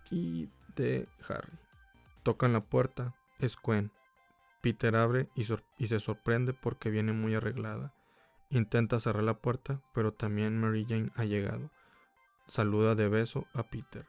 y 0.10 0.50
de 0.76 1.08
Harry. 1.30 1.54
Tocan 2.24 2.54
la 2.54 2.62
puerta, 2.62 3.14
es 3.38 3.56
Gwen. 3.56 3.92
Peter 4.62 4.96
abre 4.96 5.30
y, 5.36 5.44
se 5.44 6.00
sorprende 6.00 6.54
porque 6.54 6.90
viene 6.90 7.14
muy 7.14 7.36
arreglada. 7.36 7.94
Intenta 8.50 9.00
cerrar 9.00 9.24
la 9.24 9.38
puerta, 9.38 9.80
pero 9.94 10.12
también 10.12 10.60
Mary 10.60 10.88
Jane 10.90 11.12
ha 11.18 11.26
llegado. 11.26 11.70
Saluda 12.48 12.96
de 12.96 13.10
beso 13.10 13.46
a 13.54 13.62
Peter. 13.62 14.08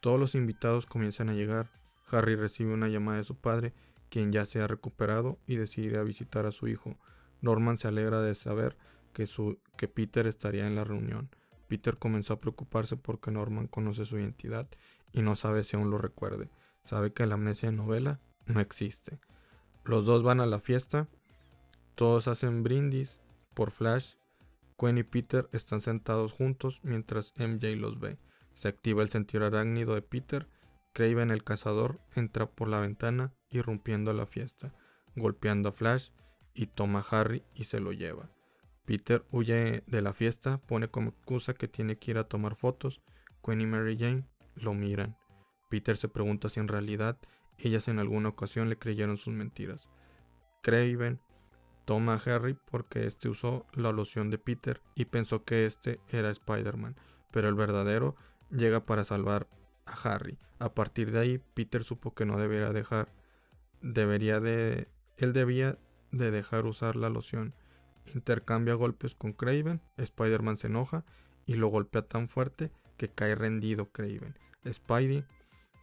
Todos 0.00 0.18
los 0.18 0.34
invitados 0.34 0.86
comienzan 0.86 1.28
a 1.28 1.34
llegar. 1.34 1.70
Harry 2.10 2.34
recibe 2.34 2.72
una 2.72 2.88
llamada 2.88 3.18
de 3.18 3.24
su 3.24 3.36
padre, 3.36 3.74
quien 4.08 4.32
ya 4.32 4.46
se 4.46 4.62
ha 4.62 4.66
recuperado 4.66 5.38
y 5.46 5.56
decide 5.56 6.02
visitar 6.02 6.46
a 6.46 6.50
su 6.50 6.66
hijo. 6.66 6.96
Norman 7.42 7.76
se 7.76 7.88
alegra 7.88 8.22
de 8.22 8.34
saber 8.34 8.78
que, 9.12 9.26
su, 9.26 9.58
que 9.76 9.88
Peter 9.88 10.26
estaría 10.26 10.66
en 10.66 10.74
la 10.74 10.84
reunión. 10.84 11.30
Peter 11.68 11.98
comenzó 11.98 12.34
a 12.34 12.40
preocuparse 12.40 12.96
porque 12.96 13.30
Norman 13.30 13.66
conoce 13.66 14.04
su 14.04 14.18
identidad 14.18 14.68
y 15.12 15.22
no 15.22 15.36
sabe 15.36 15.64
si 15.64 15.76
aún 15.76 15.90
lo 15.90 15.98
recuerde. 15.98 16.50
Sabe 16.84 17.12
que 17.12 17.26
la 17.26 17.34
amnesia 17.34 17.70
de 17.70 17.76
novela 17.76 18.20
no 18.46 18.60
existe. 18.60 19.20
Los 19.84 20.04
dos 20.04 20.22
van 20.22 20.40
a 20.40 20.46
la 20.46 20.60
fiesta, 20.60 21.08
todos 21.94 22.28
hacen 22.28 22.62
brindis 22.62 23.20
por 23.54 23.70
Flash. 23.70 24.14
Gwen 24.78 24.98
y 24.98 25.02
Peter 25.02 25.48
están 25.52 25.80
sentados 25.80 26.32
juntos 26.32 26.80
mientras 26.82 27.34
MJ 27.38 27.76
los 27.76 28.00
ve. 28.00 28.18
Se 28.54 28.68
activa 28.68 29.02
el 29.02 29.10
sentido 29.10 29.46
arácnido 29.46 29.94
de 29.94 30.02
Peter. 30.02 30.48
Craven 30.92 31.30
el 31.30 31.44
cazador 31.44 32.00
entra 32.16 32.46
por 32.46 32.68
la 32.68 32.80
ventana 32.80 33.32
irrumpiendo 33.48 34.12
la 34.12 34.26
fiesta, 34.26 34.74
golpeando 35.16 35.68
a 35.68 35.72
Flash 35.72 36.10
y 36.54 36.66
toma 36.66 37.00
a 37.00 37.20
Harry 37.20 37.44
y 37.54 37.64
se 37.64 37.80
lo 37.80 37.92
lleva. 37.92 38.30
Peter 38.84 39.24
huye 39.30 39.84
de 39.86 40.02
la 40.02 40.12
fiesta, 40.12 40.58
pone 40.58 40.88
como 40.88 41.10
excusa 41.10 41.54
que 41.54 41.68
tiene 41.68 41.96
que 41.96 42.12
ir 42.12 42.18
a 42.18 42.28
tomar 42.28 42.56
fotos. 42.56 43.00
Gwen 43.42 43.60
y 43.60 43.66
Mary 43.66 43.96
Jane 43.98 44.24
lo 44.54 44.74
miran. 44.74 45.16
Peter 45.68 45.96
se 45.96 46.08
pregunta 46.08 46.48
si 46.48 46.60
en 46.60 46.68
realidad 46.68 47.18
ellas 47.58 47.88
en 47.88 47.98
alguna 47.98 48.30
ocasión 48.30 48.68
le 48.68 48.78
creyeron 48.78 49.18
sus 49.18 49.32
mentiras. 49.32 49.88
Craven 50.62 51.20
toma 51.84 52.14
a 52.14 52.34
Harry 52.34 52.56
porque 52.70 53.06
este 53.06 53.28
usó 53.28 53.66
la 53.72 53.92
loción 53.92 54.30
de 54.30 54.38
Peter 54.38 54.80
y 54.94 55.06
pensó 55.06 55.44
que 55.44 55.66
este 55.66 56.00
era 56.08 56.30
Spider-Man, 56.30 56.96
pero 57.30 57.48
el 57.48 57.54
verdadero 57.54 58.16
llega 58.50 58.84
para 58.84 59.04
salvar 59.04 59.48
a 59.86 59.92
Harry. 59.92 60.38
A 60.58 60.74
partir 60.74 61.10
de 61.10 61.18
ahí, 61.18 61.38
Peter 61.54 61.82
supo 61.82 62.14
que 62.14 62.24
no 62.24 62.38
debería 62.38 62.72
dejar, 62.72 63.12
debería 63.80 64.40
de, 64.40 64.88
él 65.16 65.32
debía 65.32 65.78
de 66.12 66.30
dejar 66.30 66.66
usar 66.66 66.96
la 66.96 67.08
loción 67.08 67.54
intercambia 68.14 68.74
golpes 68.74 69.14
con 69.14 69.32
Craven, 69.32 69.80
Spider-Man 69.96 70.58
se 70.58 70.66
enoja 70.68 71.04
y 71.46 71.54
lo 71.54 71.68
golpea 71.68 72.02
tan 72.02 72.28
fuerte 72.28 72.70
que 72.96 73.08
cae 73.08 73.34
rendido 73.34 73.90
Craven. 73.90 74.36
Spidey 74.70 75.24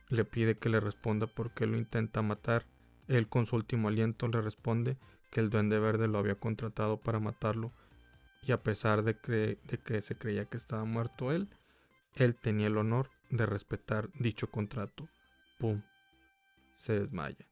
le 0.10 0.25
pide 0.25 0.58
que 0.58 0.69
le 0.69 0.79
responda 0.79 1.27
porque 1.27 1.67
lo 1.67 1.77
intenta 1.77 2.21
matar. 2.21 2.65
Él 3.08 3.27
con 3.27 3.45
su 3.47 3.55
último 3.55 3.88
aliento 3.88 4.27
le 4.27 4.41
responde 4.41 4.97
que 5.32 5.39
el 5.39 5.49
duende 5.49 5.79
verde 5.79 6.08
lo 6.08 6.17
había 6.17 6.36
contratado 6.36 6.97
para 6.97 7.19
matarlo 7.19 7.71
y 8.43 8.51
a 8.51 8.63
pesar 8.63 9.03
de 9.03 9.17
que, 9.17 9.60
de 9.63 9.77
que 9.77 10.01
se 10.01 10.15
creía 10.15 10.45
que 10.45 10.58
estaba 10.58 10.86
muerto 10.86 11.32
él, 11.32 11.49
él 12.15 12.36
tenía 12.36 12.67
el 12.67 12.77
honor 12.77 13.10
de 13.29 13.45
respetar 13.45 14.10
dicho 14.13 14.49
contrato. 14.49 15.08
¡Pum! 15.60 15.84
Se 16.73 16.99
desmaya. 16.99 17.45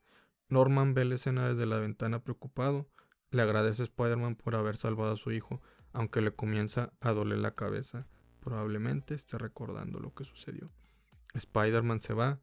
Norman 0.49 0.93
ve 0.93 1.06
la 1.06 1.15
escena 1.15 1.49
desde 1.49 1.65
la 1.65 1.80
ventana 1.80 2.23
preocupado 2.23 2.88
le 3.32 3.42
agradece 3.42 3.82
a 3.82 3.86
Spider-Man 3.86 4.36
por 4.36 4.56
haber 4.56 4.78
salvado 4.78 5.13
a 5.13 5.18
su 5.18 5.32
hijo, 5.32 5.62
aunque 5.94 6.22
le 6.22 6.32
comienza 6.32 6.94
a 7.02 7.12
doler 7.12 7.40
la 7.40 7.56
cabeza. 7.56 8.08
Probablemente 8.40 9.13
esté 9.13 9.38
recordando 9.38 10.00
lo 10.00 10.13
que 10.13 10.24
sucedió. 10.24 10.72
Spider-Man 11.34 12.02
se 12.02 12.13
va. 12.13 12.40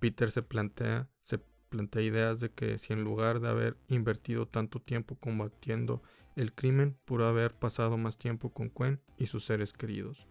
Peter 0.00 0.30
se 0.30 0.42
plantea, 0.42 1.08
se 1.22 1.38
plantea 1.68 2.02
ideas 2.02 2.40
de 2.40 2.50
que 2.50 2.78
si 2.78 2.92
en 2.92 3.04
lugar 3.04 3.40
de 3.40 3.48
haber 3.48 3.76
invertido 3.88 4.46
tanto 4.46 4.80
tiempo 4.80 5.16
combatiendo 5.16 6.02
el 6.36 6.52
crimen, 6.52 6.98
pudo 7.04 7.28
haber 7.28 7.54
pasado 7.54 7.96
más 7.96 8.18
tiempo 8.18 8.52
con 8.52 8.70
Gwen 8.74 9.00
y 9.16 9.26
sus 9.26 9.44
seres 9.44 9.72
queridos. 9.72 10.26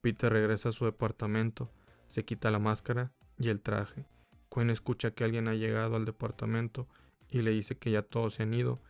Peter 0.00 0.32
regresa 0.32 0.70
a 0.70 0.72
su 0.72 0.84
departamento, 0.86 1.70
se 2.08 2.24
quita 2.24 2.50
la 2.50 2.58
máscara 2.58 3.12
y 3.38 3.48
el 3.48 3.60
traje. 3.60 4.06
Gwen 4.50 4.70
escucha 4.70 5.10
que 5.10 5.24
alguien 5.24 5.48
ha 5.48 5.54
llegado 5.54 5.96
al 5.96 6.04
departamento 6.04 6.88
y 7.30 7.42
le 7.42 7.50
dice 7.50 7.76
que 7.76 7.90
ya 7.90 8.02
todos 8.02 8.34
se 8.34 8.44
han 8.44 8.54
ido 8.54 8.80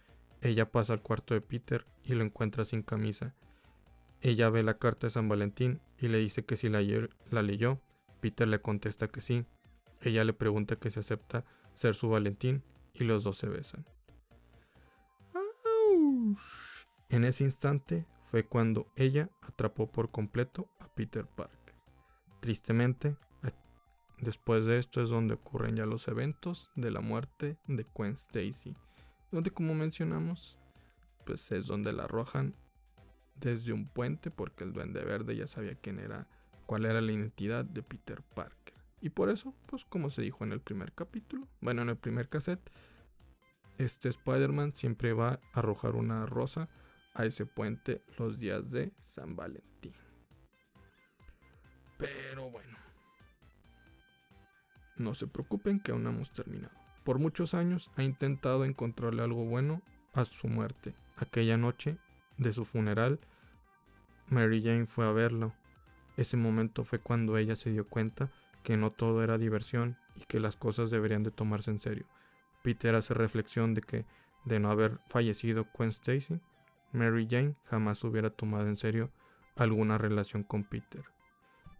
ella 0.46 0.70
pasa 0.70 0.92
al 0.92 1.02
cuarto 1.02 1.34
de 1.34 1.40
Peter 1.40 1.84
y 2.04 2.14
lo 2.14 2.22
encuentra 2.22 2.64
sin 2.64 2.82
camisa. 2.82 3.34
Ella 4.20 4.48
ve 4.48 4.62
la 4.62 4.78
carta 4.78 5.08
de 5.08 5.10
San 5.10 5.28
Valentín 5.28 5.80
y 5.98 6.06
le 6.06 6.18
dice 6.18 6.44
que 6.44 6.56
si 6.56 6.68
la, 6.68 6.80
leyó. 7.42 7.80
Peter 8.20 8.46
le 8.46 8.60
contesta 8.60 9.08
que 9.08 9.20
sí. 9.20 9.44
Ella 10.00 10.22
le 10.22 10.32
pregunta 10.32 10.76
que 10.76 10.90
si 10.90 11.00
acepta 11.00 11.44
ser 11.74 11.94
su 11.94 12.08
Valentín 12.08 12.62
y 12.94 13.04
los 13.04 13.24
dos 13.24 13.38
se 13.38 13.48
besan. 13.48 13.84
En 17.08 17.24
ese 17.24 17.42
instante 17.42 18.06
fue 18.24 18.46
cuando 18.46 18.86
ella 18.94 19.30
atrapó 19.42 19.90
por 19.90 20.12
completo 20.12 20.68
a 20.78 20.86
Peter 20.94 21.26
Parker. 21.26 21.74
Tristemente, 22.40 23.16
después 24.20 24.64
de 24.64 24.78
esto 24.78 25.02
es 25.02 25.10
donde 25.10 25.34
ocurren 25.34 25.74
ya 25.74 25.86
los 25.86 26.06
eventos 26.06 26.70
de 26.76 26.92
la 26.92 27.00
muerte 27.00 27.58
de 27.66 27.84
Gwen 27.94 28.12
Stacy 28.12 28.76
donde 29.30 29.50
como 29.50 29.74
mencionamos, 29.74 30.56
pues 31.24 31.50
es 31.52 31.66
donde 31.66 31.92
la 31.92 32.04
arrojan 32.04 32.54
desde 33.34 33.72
un 33.72 33.86
puente 33.86 34.30
porque 34.30 34.64
el 34.64 34.72
duende 34.72 35.04
verde 35.04 35.36
ya 35.36 35.46
sabía 35.46 35.74
quién 35.74 35.98
era, 35.98 36.26
cuál 36.66 36.86
era 36.86 37.00
la 37.00 37.12
identidad 37.12 37.64
de 37.64 37.82
Peter 37.82 38.22
Parker. 38.22 38.74
Y 39.00 39.10
por 39.10 39.28
eso, 39.28 39.54
pues 39.66 39.84
como 39.84 40.10
se 40.10 40.22
dijo 40.22 40.44
en 40.44 40.52
el 40.52 40.60
primer 40.60 40.92
capítulo, 40.92 41.48
bueno, 41.60 41.82
en 41.82 41.90
el 41.90 41.96
primer 41.96 42.28
cassette, 42.28 42.70
este 43.78 44.08
Spider-Man 44.08 44.74
siempre 44.74 45.12
va 45.12 45.40
a 45.52 45.58
arrojar 45.58 45.96
una 45.96 46.24
rosa 46.24 46.68
a 47.14 47.24
ese 47.24 47.46
puente 47.46 48.02
los 48.18 48.38
días 48.38 48.70
de 48.70 48.92
San 49.02 49.36
Valentín. 49.36 49.94
Pero 51.98 52.50
bueno, 52.50 52.76
no 54.96 55.14
se 55.14 55.26
preocupen 55.26 55.80
que 55.80 55.92
aún 55.92 56.02
no 56.02 56.10
hemos 56.10 56.30
terminado. 56.30 56.85
Por 57.06 57.20
muchos 57.20 57.54
años 57.54 57.88
ha 57.94 58.02
intentado 58.02 58.64
encontrarle 58.64 59.22
algo 59.22 59.44
bueno 59.44 59.80
a 60.12 60.24
su 60.24 60.48
muerte. 60.48 60.92
Aquella 61.16 61.56
noche 61.56 61.98
de 62.36 62.52
su 62.52 62.64
funeral, 62.64 63.20
Mary 64.28 64.60
Jane 64.60 64.86
fue 64.86 65.06
a 65.06 65.12
verlo. 65.12 65.54
Ese 66.16 66.36
momento 66.36 66.84
fue 66.84 66.98
cuando 66.98 67.38
ella 67.38 67.54
se 67.54 67.70
dio 67.70 67.86
cuenta 67.86 68.32
que 68.64 68.76
no 68.76 68.90
todo 68.90 69.22
era 69.22 69.38
diversión 69.38 69.96
y 70.16 70.24
que 70.24 70.40
las 70.40 70.56
cosas 70.56 70.90
deberían 70.90 71.22
de 71.22 71.30
tomarse 71.30 71.70
en 71.70 71.80
serio. 71.80 72.06
Peter 72.64 72.96
hace 72.96 73.14
reflexión 73.14 73.72
de 73.72 73.82
que, 73.82 74.04
de 74.44 74.58
no 74.58 74.72
haber 74.72 74.98
fallecido 75.06 75.68
Gwen 75.78 75.90
Stacy, 75.90 76.40
Mary 76.90 77.28
Jane 77.30 77.54
jamás 77.66 78.02
hubiera 78.02 78.30
tomado 78.30 78.66
en 78.66 78.78
serio 78.78 79.12
alguna 79.54 79.96
relación 79.96 80.42
con 80.42 80.64
Peter. 80.64 81.04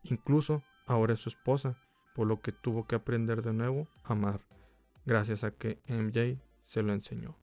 Incluso 0.05 0.63
ahora 0.87 1.15
es 1.15 1.19
su 1.19 1.31
esposa, 1.31 1.77
por 2.15 2.29
lo 2.29 2.41
que 2.41 2.53
tuvo 2.53 2.87
que 2.87 2.95
aprender 2.95 3.43
de 3.43 3.55
nuevo 3.55 3.89
a 4.05 4.13
amar, 4.13 4.41
gracias 5.07 5.45
a 5.45 5.53
que 5.53 5.79
MJ 5.89 6.39
se 6.61 6.83
lo 6.83 6.93
enseñó. 6.93 7.39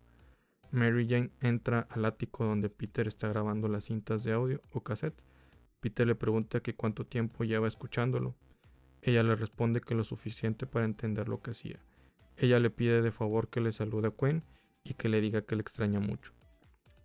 Mary 0.72 1.08
Jane 1.08 1.32
entra 1.40 1.88
al 1.90 2.06
ático 2.06 2.46
donde 2.46 2.70
Peter 2.70 3.08
está 3.08 3.30
grabando 3.30 3.68
las 3.68 3.86
cintas 3.86 4.24
de 4.24 4.34
audio 4.34 4.62
o 4.72 4.84
cassette. 4.84 5.24
Peter 5.80 6.06
le 6.06 6.16
pregunta 6.16 6.62
que 6.62 6.76
cuánto 6.76 7.06
tiempo 7.06 7.44
lleva 7.44 7.68
escuchándolo. 7.68 8.36
Ella 9.02 9.24
le 9.24 9.36
responde 9.36 9.82
que 9.82 9.96
lo 9.96 10.04
suficiente 10.04 10.66
para 10.66 10.86
entender 10.86 11.30
lo 11.30 11.42
que 11.42 11.52
hacía. 11.52 11.80
Ella 12.38 12.60
le 12.60 12.70
pide 12.70 13.02
de 13.02 13.12
favor 13.12 13.50
que 13.50 13.62
le 13.62 13.72
salude 13.72 14.08
a 14.08 14.12
Quen 14.12 14.44
y 14.84 14.96
que 14.96 15.10
le 15.10 15.22
diga 15.22 15.44
que 15.44 15.56
le 15.56 15.62
extraña 15.62 16.00
mucho. 16.00 16.34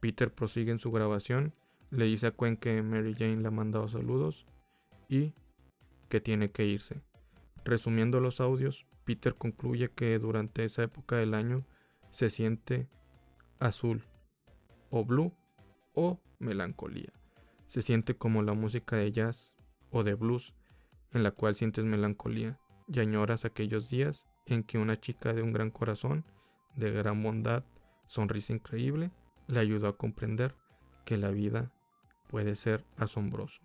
Peter 0.01 0.33
prosigue 0.33 0.73
en 0.73 0.81
su 0.81 0.91
grabación, 0.91 1.55
le 1.91 2.07
dice 2.07 2.29
a 2.29 2.31
Quen 2.31 2.57
que 2.57 2.83
Mary 2.83 3.15
Jane 3.15 3.43
le 3.43 3.49
ha 3.49 3.53
mandado 3.53 3.87
saludos 3.89 4.47
y 5.09 5.35
que 6.09 6.21
tiene 6.21 6.51
que 6.51 6.65
irse. 6.65 7.03
Resumiendo 7.65 8.21
los 8.21 8.41
audios, 8.41 8.87
Peter 9.09 9.35
concluye 9.35 9.91
que 9.91 10.19
durante 10.19 10.67
esa 10.67 10.83
época 10.83 11.17
del 11.17 11.33
año 11.33 11.65
se 12.11 12.29
siente 12.29 12.91
azul 13.59 14.05
o 14.91 15.03
blue 15.03 15.33
o 15.95 16.21
melancolía. 16.39 17.11
Se 17.69 17.81
siente 17.81 18.19
como 18.19 18.43
la 18.43 18.53
música 18.53 18.97
de 18.97 19.11
jazz 19.11 19.57
o 19.89 20.05
de 20.05 20.13
blues 20.13 20.53
en 21.15 21.23
la 21.23 21.31
cual 21.31 21.57
sientes 21.57 21.87
melancolía 21.87 22.61
y 22.87 23.01
añoras 23.01 23.47
aquellos 23.47 23.89
días 23.89 24.27
en 24.45 24.63
que 24.63 24.77
una 24.77 25.01
chica 25.01 25.33
de 25.33 25.41
un 25.41 25.55
gran 25.55 25.71
corazón, 25.71 26.27
de 26.77 26.91
gran 26.91 27.23
bondad, 27.23 27.65
sonrisa 28.09 28.53
increíble, 28.53 29.11
le 29.47 29.59
ayudó 29.59 29.89
a 29.89 29.97
comprender 29.97 30.55
que 31.07 31.17
la 31.17 31.31
vida 31.31 31.73
puede 32.29 32.57
ser 32.57 32.85
asombroso. 32.99 33.63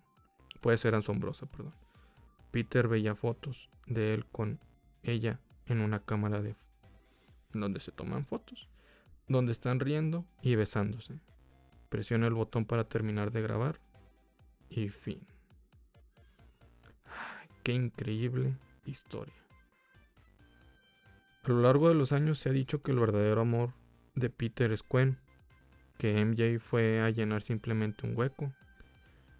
Puede 0.62 0.78
ser 0.78 0.94
asombrosa, 0.94 1.44
perdón. 1.44 1.74
Peter 2.50 2.88
veía 2.88 3.14
fotos 3.14 3.68
de 3.86 4.14
él 4.14 4.24
con 4.24 4.58
ella 5.04 5.40
en 5.66 5.80
una 5.80 6.00
cámara 6.00 6.42
de 6.42 6.56
donde 7.52 7.80
se 7.80 7.92
toman 7.92 8.26
fotos 8.26 8.68
donde 9.28 9.52
están 9.52 9.80
riendo 9.80 10.26
y 10.42 10.56
besándose. 10.56 11.18
Presiona 11.88 12.26
el 12.26 12.34
botón 12.34 12.64
para 12.64 12.84
terminar 12.84 13.30
de 13.30 13.42
grabar 13.42 13.80
y 14.68 14.88
fin. 14.88 15.26
qué 17.62 17.72
increíble 17.72 18.56
historia. 18.84 19.34
A 21.44 21.48
lo 21.48 21.60
largo 21.60 21.88
de 21.88 21.94
los 21.94 22.12
años 22.12 22.38
se 22.38 22.48
ha 22.48 22.52
dicho 22.52 22.82
que 22.82 22.92
el 22.92 22.98
verdadero 22.98 23.42
amor 23.42 23.72
de 24.14 24.30
Peter 24.30 24.72
es 24.72 24.82
Gwen, 24.86 25.18
que 25.98 26.22
MJ 26.24 26.58
fue 26.58 27.00
a 27.00 27.10
llenar 27.10 27.42
simplemente 27.42 28.06
un 28.06 28.16
hueco. 28.16 28.52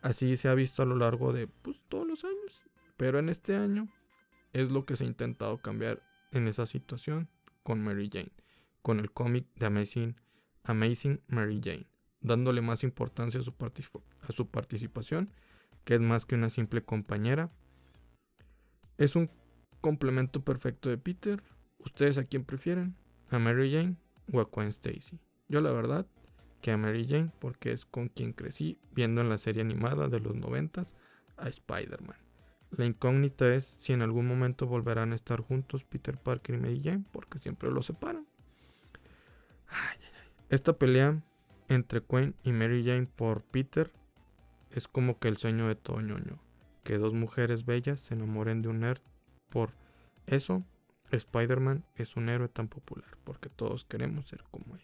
Así 0.02 0.36
se 0.36 0.48
ha 0.48 0.54
visto 0.54 0.82
a 0.82 0.86
lo 0.86 0.96
largo 0.96 1.32
de 1.32 1.48
pues, 1.48 1.80
todos 1.88 2.06
los 2.06 2.24
años, 2.24 2.64
pero 2.96 3.18
en 3.18 3.28
este 3.28 3.56
año 3.56 3.88
es 4.54 4.70
lo 4.70 4.86
que 4.86 4.96
se 4.96 5.04
ha 5.04 5.06
intentado 5.06 5.58
cambiar 5.58 6.02
en 6.32 6.48
esa 6.48 6.64
situación 6.64 7.28
con 7.62 7.82
Mary 7.82 8.08
Jane 8.10 8.32
con 8.84 9.00
el 9.00 9.10
cómic 9.10 9.46
de 9.56 9.64
Amazing, 9.64 10.14
Amazing 10.64 11.22
Mary 11.26 11.58
Jane, 11.64 11.86
dándole 12.20 12.60
más 12.60 12.84
importancia 12.84 13.40
a 13.40 13.42
su, 14.32 14.46
participación, 14.50 15.32
que 15.84 15.94
es 15.94 16.02
más 16.02 16.26
que 16.26 16.34
una 16.34 16.50
simple 16.50 16.84
compañera. 16.84 17.50
Es 18.98 19.16
un 19.16 19.30
complemento 19.80 20.44
perfecto 20.44 20.90
de 20.90 20.98
Peter. 20.98 21.42
¿Ustedes 21.78 22.18
a 22.18 22.24
quién 22.24 22.44
prefieren? 22.44 22.94
¿A 23.30 23.38
Mary 23.38 23.72
Jane 23.72 23.96
o 24.30 24.40
a 24.40 24.44
Gwen 24.52 24.68
Stacy? 24.68 25.18
Yo 25.48 25.62
la 25.62 25.72
verdad 25.72 26.06
que 26.60 26.70
a 26.70 26.76
Mary 26.76 27.06
Jane 27.08 27.32
porque 27.38 27.72
es 27.72 27.86
con 27.86 28.08
quien 28.08 28.34
crecí 28.34 28.78
viendo 28.92 29.22
en 29.22 29.30
la 29.30 29.38
serie 29.38 29.62
animada 29.62 30.10
de 30.10 30.20
los 30.20 30.36
noventas 30.36 30.94
a 31.38 31.48
Spider-Man. 31.48 32.23
La 32.76 32.86
incógnita 32.86 33.54
es 33.54 33.64
si 33.64 33.92
en 33.92 34.02
algún 34.02 34.26
momento 34.26 34.66
volverán 34.66 35.12
a 35.12 35.14
estar 35.14 35.40
juntos 35.40 35.84
Peter 35.84 36.16
Parker 36.18 36.56
y 36.56 36.58
Mary 36.58 36.80
Jane 36.82 37.04
porque 37.12 37.38
siempre 37.38 37.70
los 37.70 37.86
separan. 37.86 38.26
Esta 40.48 40.72
pelea 40.74 41.22
entre 41.68 42.02
Quinn 42.02 42.34
y 42.42 42.52
Mary 42.52 42.84
Jane 42.84 43.06
por 43.06 43.42
Peter 43.42 43.92
es 44.70 44.88
como 44.88 45.18
que 45.18 45.28
el 45.28 45.36
sueño 45.36 45.68
de 45.68 45.76
todo 45.76 46.00
ñoño. 46.00 46.38
Que 46.82 46.98
dos 46.98 47.14
mujeres 47.14 47.64
bellas 47.64 48.00
se 48.00 48.14
enamoren 48.14 48.60
de 48.60 48.68
un 48.68 48.80
nerd. 48.80 49.00
Por 49.48 49.70
eso, 50.26 50.64
Spider-Man 51.10 51.84
es 51.96 52.16
un 52.16 52.28
héroe 52.28 52.48
tan 52.48 52.68
popular, 52.68 53.16
porque 53.24 53.48
todos 53.48 53.84
queremos 53.84 54.28
ser 54.28 54.42
como 54.50 54.74
él. 54.74 54.82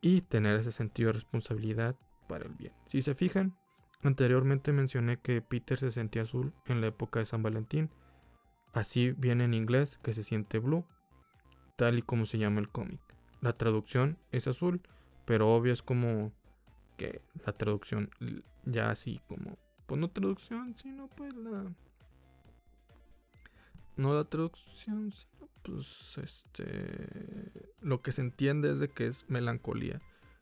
Y 0.00 0.22
tener 0.22 0.56
ese 0.56 0.72
sentido 0.72 1.08
de 1.08 1.14
responsabilidad 1.14 1.94
para 2.26 2.46
el 2.46 2.54
bien. 2.54 2.72
Si 2.86 3.02
se 3.02 3.14
fijan, 3.14 3.56
anteriormente 4.02 4.72
mencioné 4.72 5.18
que 5.18 5.42
Peter 5.42 5.78
se 5.78 5.90
sentía 5.90 6.22
azul 6.22 6.52
en 6.66 6.80
la 6.80 6.88
época 6.88 7.20
de 7.20 7.26
San 7.26 7.42
Valentín. 7.42 7.90
Así 8.72 9.12
viene 9.12 9.44
en 9.44 9.54
inglés 9.54 9.98
que 10.02 10.12
se 10.12 10.22
siente 10.22 10.58
blue, 10.58 10.86
tal 11.76 11.98
y 11.98 12.02
como 12.02 12.26
se 12.26 12.38
llama 12.38 12.60
el 12.60 12.68
cómic. 12.68 13.00
La 13.40 13.52
traducción 13.52 14.18
es 14.30 14.46
azul, 14.46 14.82
pero 15.24 15.52
obvio 15.54 15.72
es 15.72 15.82
como 15.82 16.32
que 16.96 17.22
la 17.46 17.52
traducción 17.52 18.10
ya 18.64 18.90
así 18.90 19.20
como, 19.26 19.58
pues 19.86 20.00
no 20.00 20.10
traducción, 20.10 20.74
sino 20.76 21.08
pues 21.08 21.34
la... 21.34 21.64
No 23.96 24.14
la 24.14 24.24
traducción, 24.24 25.12
sino 25.12 25.48
pues 25.62 26.18
este... 26.18 27.74
Lo 27.80 28.02
que 28.02 28.12
se 28.12 28.20
entiende 28.20 28.70
es 28.70 28.78
de 28.78 28.88
que 28.88 29.06
es 29.06 29.28
melancolía. 29.28 30.00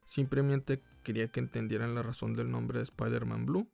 Simplemente 0.09 0.83
quería 1.03 1.29
que 1.29 1.38
entendieran 1.38 1.94
la 1.94 2.03
razón 2.03 2.33
del 2.33 2.51
nombre 2.51 2.79
de 2.79 2.85
Spider-Man 2.85 3.44
Blue. 3.44 3.68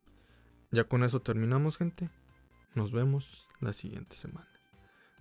Ya 0.73 0.83
con 0.83 1.05
eso 1.05 1.23
terminamos, 1.23 1.77
gente. 1.77 2.11
Nos 2.75 2.91
vemos 2.91 3.47
la 3.61 3.73
siguiente 3.73 4.17
semana. 4.17 4.49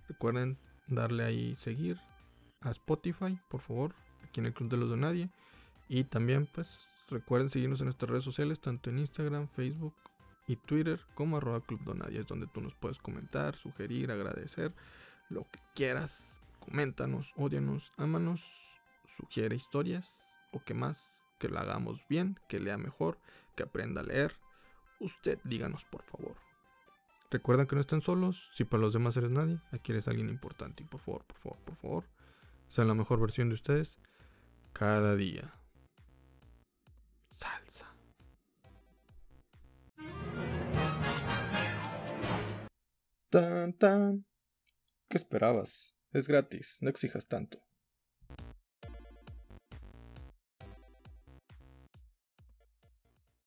Recuerden 0.08 0.58
darle 0.88 1.22
ahí 1.22 1.54
seguir, 1.54 2.00
a 2.62 2.70
Spotify, 2.72 3.38
por 3.48 3.60
favor, 3.60 3.94
aquí 4.24 4.40
en 4.40 4.46
el 4.46 4.54
Club 4.54 4.70
de 4.70 4.76
los 4.76 4.90
de 4.90 4.96
Nadie. 4.96 5.30
Y 5.88 6.02
también, 6.02 6.48
pues, 6.52 6.80
recuerden 7.08 7.48
seguirnos 7.48 7.80
en 7.80 7.86
nuestras 7.86 8.10
redes 8.10 8.24
sociales, 8.24 8.58
tanto 8.58 8.90
en 8.90 8.98
Instagram, 8.98 9.46
Facebook 9.46 9.94
y 10.48 10.56
Twitter, 10.56 11.00
como 11.14 11.36
arroba 11.36 11.60
Club 11.60 11.84
de 11.84 11.94
Nadie, 11.94 12.20
es 12.22 12.26
donde 12.26 12.48
tú 12.48 12.60
nos 12.60 12.74
puedes 12.74 12.98
comentar, 12.98 13.54
sugerir, 13.54 14.10
agradecer, 14.10 14.74
lo 15.30 15.48
que 15.48 15.60
quieras. 15.76 16.32
Coméntanos, 16.58 17.32
odianos, 17.36 17.92
ámanos, 17.98 18.50
sugiere 19.16 19.54
historias 19.54 20.23
o 20.54 20.64
que 20.64 20.72
más, 20.72 21.00
que 21.38 21.48
lo 21.48 21.58
hagamos 21.58 22.06
bien, 22.08 22.38
que 22.48 22.60
lea 22.60 22.78
mejor, 22.78 23.18
que 23.56 23.64
aprenda 23.64 24.00
a 24.00 24.04
leer. 24.04 24.36
Usted 25.00 25.38
díganos, 25.44 25.84
por 25.84 26.02
favor. 26.02 26.36
Recuerden 27.30 27.66
que 27.66 27.74
no 27.74 27.80
están 27.80 28.00
solos, 28.00 28.48
si 28.52 28.64
para 28.64 28.80
los 28.80 28.92
demás 28.92 29.16
eres 29.16 29.30
nadie, 29.30 29.60
aquí 29.72 29.92
eres 29.92 30.06
alguien 30.06 30.28
importante 30.28 30.84
y 30.84 30.86
por 30.86 31.00
favor, 31.00 31.24
por 31.24 31.36
favor, 31.38 31.58
por 31.64 31.76
favor, 31.76 32.04
sean 32.68 32.88
la 32.88 32.94
mejor 32.94 33.20
versión 33.20 33.48
de 33.48 33.54
ustedes 33.54 33.98
cada 34.72 35.16
día. 35.16 35.52
Salsa. 37.34 37.94
Tan 43.30 43.72
tan. 43.72 44.26
¿Qué 45.08 45.18
esperabas? 45.18 45.96
Es 46.12 46.28
gratis, 46.28 46.78
no 46.80 46.88
exijas 46.88 47.26
tanto. 47.26 47.60